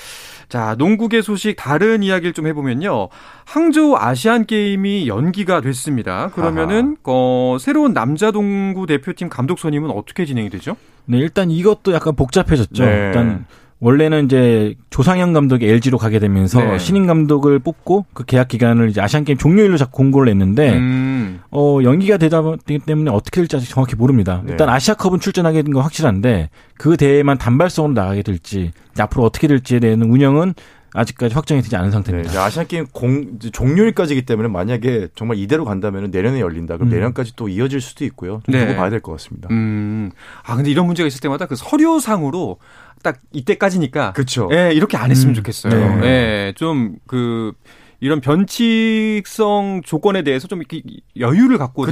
자, 0.49 0.75
농구계 0.78 1.21
소식 1.21 1.56
다른 1.56 2.04
이야기를 2.04 2.34
좀 2.34 2.47
해보면요. 2.47 3.10
항저우 3.45 3.95
아시안 3.97 4.45
게임이 4.45 5.08
연기가 5.08 5.62
됐습니다. 5.62 6.30
그러면은 6.34 6.97
어, 7.04 7.58
새로운 7.60 7.93
남자 7.93 8.32
농구 8.32 8.86
대표팀 8.86 9.30
감독 9.30 9.60
선임은 9.60 9.89
어떻게 9.91 10.25
진행이 10.25 10.49
되죠? 10.49 10.75
네, 11.05 11.17
일단 11.17 11.51
이것도 11.51 11.93
약간 11.93 12.15
복잡해졌죠. 12.15 12.85
네. 12.85 13.07
일단 13.07 13.45
원래는 13.79 14.25
이제 14.25 14.75
조상현 14.89 15.33
감독이 15.33 15.67
LG로 15.67 15.97
가게 15.97 16.17
되면서 16.17 16.63
네. 16.63 16.79
신인 16.79 17.05
감독을 17.07 17.59
뽑고 17.59 18.05
그 18.13 18.23
계약 18.23 18.47
기간을 18.47 18.89
이제 18.89 19.01
아시안 19.01 19.25
게임 19.25 19.37
종료일로 19.37 19.77
자꾸 19.77 19.91
공고를 19.97 20.31
냈는데 20.31 20.73
음, 20.77 21.41
어 21.51 21.79
연기가 21.83 22.17
되다 22.17 22.41
되기 22.65 22.79
때문에 22.83 23.11
어떻게 23.11 23.41
될지 23.41 23.57
아직 23.57 23.69
정확히 23.69 23.95
모릅니다. 23.95 24.41
네. 24.45 24.51
일단 24.51 24.69
아시아컵은 24.69 25.19
출전하게 25.19 25.61
된 25.63 25.73
건 25.73 25.83
확실한데 25.83 26.49
그 26.77 26.95
대회만 26.95 27.37
단발성으로 27.37 27.93
나가게 27.93 28.21
될지 28.23 28.71
앞으로 28.97 29.23
어떻게 29.25 29.47
될지에 29.47 29.79
대한 29.79 30.01
운영은 30.03 30.53
아직까지 30.95 31.36
확정이 31.36 31.62
되지 31.62 31.75
않은 31.75 31.89
네, 31.89 31.91
상태입니다. 31.93 32.29
이제 32.29 32.39
아시안 32.39 32.67
게임 32.67 32.86
공 32.91 33.34
이제 33.36 33.49
종료일까지기 33.51 34.23
때문에 34.25 34.47
만약에 34.49 35.10
정말 35.15 35.38
이대로 35.38 35.65
간다면 35.65 36.10
내년에 36.10 36.39
열린다. 36.39 36.77
그럼 36.77 36.89
음. 36.89 36.93
내년까지 36.93 37.36
또 37.36 37.49
이어질 37.49 37.81
수도 37.81 38.05
있고요. 38.05 38.41
좀 38.45 38.53
네. 38.53 38.65
두고 38.65 38.77
봐야 38.79 38.89
될 38.89 39.01
것 39.01 39.12
같습니다. 39.13 39.49
음. 39.51 40.10
아, 40.43 40.55
근데 40.55 40.71
이런 40.71 40.86
문제가 40.86 41.05
있을 41.08 41.19
때마다 41.21 41.45
그 41.45 41.55
서류상으로 41.55 42.58
딱 43.03 43.19
이때까지니까. 43.34 44.13
그렇죠. 44.13 44.49
예, 44.51 44.71
이렇게 44.73 44.97
안 44.97 45.12
했으면 45.12 45.31
음. 45.31 45.36
좋겠어요. 45.36 45.99
네. 45.99 46.08
예, 46.08 46.53
좀 46.55 46.95
그, 47.05 47.51
이런 47.99 48.19
변칙성 48.21 49.81
조건에 49.84 50.21
대해서 50.23 50.47
좀 50.47 50.60
이렇게 50.60 50.81
여유를 51.19 51.58
갖고 51.58 51.86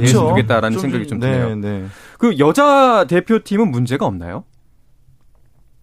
좀- 0.72 0.80
생각이 0.80 1.06
좀 1.06 1.18
네, 1.18 1.30
드네요. 1.32 1.56
네. 1.56 1.84
그 2.18 2.38
여자 2.38 3.06
대표팀은 3.08 3.70
문제가 3.70 4.06
없나요? 4.06 4.44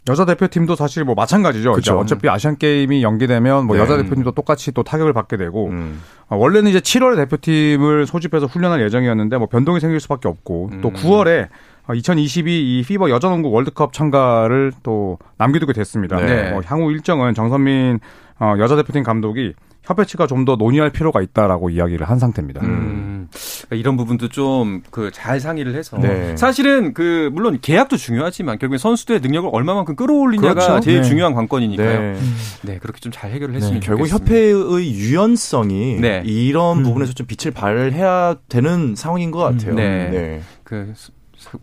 여자 0.10 0.26
대표팀도 0.26 0.76
사실 0.76 1.04
뭐 1.04 1.14
마찬가지죠. 1.14 1.74
그쵸. 1.74 1.80
이제 1.80 1.92
어차피 1.92 2.28
아시안 2.28 2.58
게임이 2.58 3.04
연기되면 3.04 3.68
뭐 3.68 3.76
네. 3.76 3.82
여자 3.84 3.98
대표팀도 3.98 4.32
똑같이 4.32 4.72
또 4.72 4.82
타격을 4.82 5.14
받게 5.14 5.38
되고 5.38 5.68
음. 5.68 6.02
어, 6.28 6.38
원래는 6.38 6.72
이제 6.72 6.80
7월에 6.80 7.16
대표팀을 7.18 8.08
소집해서 8.08 8.48
훈련할 8.48 8.82
예정이었는데 8.82 9.38
뭐 9.38 9.48
변동이 9.48 9.80
생길 9.80 10.00
수밖에 10.00 10.28
없고 10.28 10.72
또 10.82 10.90
음. 10.90 10.94
9월에 10.94 11.50
2022 11.94 12.80
FIBA 12.80 13.10
여자농구 13.10 13.52
월드컵 13.52 13.94
참가를 13.94 14.72
또 14.82 15.20
남겨두게 15.38 15.74
됐습니다. 15.74 16.18
네. 16.18 16.52
어, 16.52 16.62
향후 16.66 16.92
일정은 16.92 17.36
정선민 17.36 18.00
어, 18.40 18.56
여자 18.58 18.76
대표팀 18.76 19.04
감독이 19.04 19.54
협회 19.84 20.06
측과 20.06 20.28
좀 20.28 20.46
더 20.46 20.56
논의할 20.56 20.92
필요가 20.92 21.22
있다라고 21.22 21.70
이야기를 21.72 22.08
한 22.10 22.20
상태입니다. 22.20 22.62
음. 22.64 23.28
그러니까 23.32 23.76
이런 23.76 23.98
부분도 23.98 24.30
좀 24.30 24.82
그 24.92 25.10
잘 25.12 25.40
상의를 25.40 25.76
해서 25.76 25.98
네. 25.98 26.36
사실은 26.38 26.94
그 26.94 27.30
물론 27.34 27.58
계약도 27.62 27.98
중요하지만 27.98 28.58
결국엔 28.60 28.78
선수들의 28.78 29.22
능력을 29.22 29.50
얼마만큼 29.52 29.96
끌어올리냐가 29.96 30.54
그렇죠. 30.54 30.80
제일 30.82 31.02
네. 31.02 31.08
중요한 31.08 31.34
관건이니까요. 31.34 32.00
네. 32.14 32.20
네. 32.64 32.78
그렇게 32.80 33.00
좀 33.00 33.12
잘 33.12 33.32
해결을 33.32 33.56
했으면 33.56 33.80
네, 33.80 33.86
결국 33.86 34.08
좋겠습니다. 34.08 34.26
협회의 34.36 34.94
유연성이 34.94 36.00
네. 36.00 36.22
이런 36.26 36.80
음. 36.80 36.84
부분에서 36.84 37.14
좀 37.14 37.28
빛을 37.28 37.52
발해야 37.54 38.36
되는 38.50 38.96
상황인 38.96 39.32
것 39.32 39.40
같아요. 39.40 39.72
음, 39.72 39.76
네. 39.76 40.42
그 40.64 40.94
스- 40.96 41.08
스- 41.08 41.12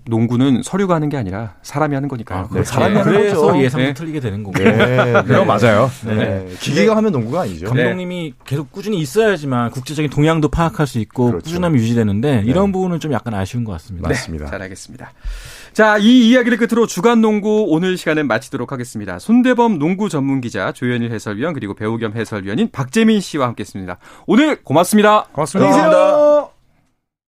농구는 0.04 0.62
서류가 0.62 0.94
하는 0.94 1.08
게 1.08 1.16
아니라 1.16 1.54
사람이 1.62 1.94
하는 1.94 2.08
거니까요. 2.08 2.38
아, 2.40 2.48
네, 2.52 2.64
사람이 2.64 2.94
예. 2.94 2.98
하는 2.98 3.12
그래서 3.12 3.40
거죠. 3.42 3.62
예상도 3.62 3.86
네. 3.86 3.94
틀리게 3.94 4.20
되는 4.20 4.42
거고. 4.42 4.58
네. 4.58 4.72
네. 4.72 5.12
그건 5.26 5.46
맞아요. 5.46 5.90
네. 6.04 6.46
기계가 6.60 6.96
하면 6.96 7.12
농구가 7.12 7.42
아니죠. 7.42 7.66
감독님이 7.66 8.34
계속 8.44 8.72
꾸준히 8.72 8.98
있어야지만 8.98 9.70
국제적인 9.70 10.10
동향도 10.10 10.48
파악할 10.48 10.86
수 10.86 10.98
있고 10.98 11.26
그렇죠. 11.26 11.44
꾸준함이 11.44 11.78
유지되는데 11.78 12.44
이런 12.46 12.72
부분은 12.72 13.00
좀 13.00 13.12
약간 13.12 13.34
아쉬운 13.34 13.64
것 13.64 13.72
같습니다. 13.72 14.08
맞습니다. 14.08 14.46
잘 14.46 14.62
알겠습니다. 14.62 15.12
자, 15.72 15.96
이 15.98 16.28
이야기를 16.30 16.58
끝으로 16.58 16.86
주간 16.86 17.20
농구 17.20 17.66
오늘 17.68 17.96
시간은 17.96 18.26
마치도록 18.26 18.72
하겠습니다. 18.72 19.18
손대범 19.18 19.78
농구 19.78 20.08
전문 20.08 20.40
기자 20.40 20.72
조현일 20.72 21.12
해설위원 21.12 21.54
그리고 21.54 21.74
배우 21.74 21.98
겸 21.98 22.14
해설위원인 22.14 22.70
박재민 22.72 23.20
씨와 23.20 23.46
함께했습니다. 23.48 23.98
오늘 24.26 24.62
고맙습니다. 24.62 25.26
고맙습니다. 25.32 25.70
감사합니다. 25.70 26.37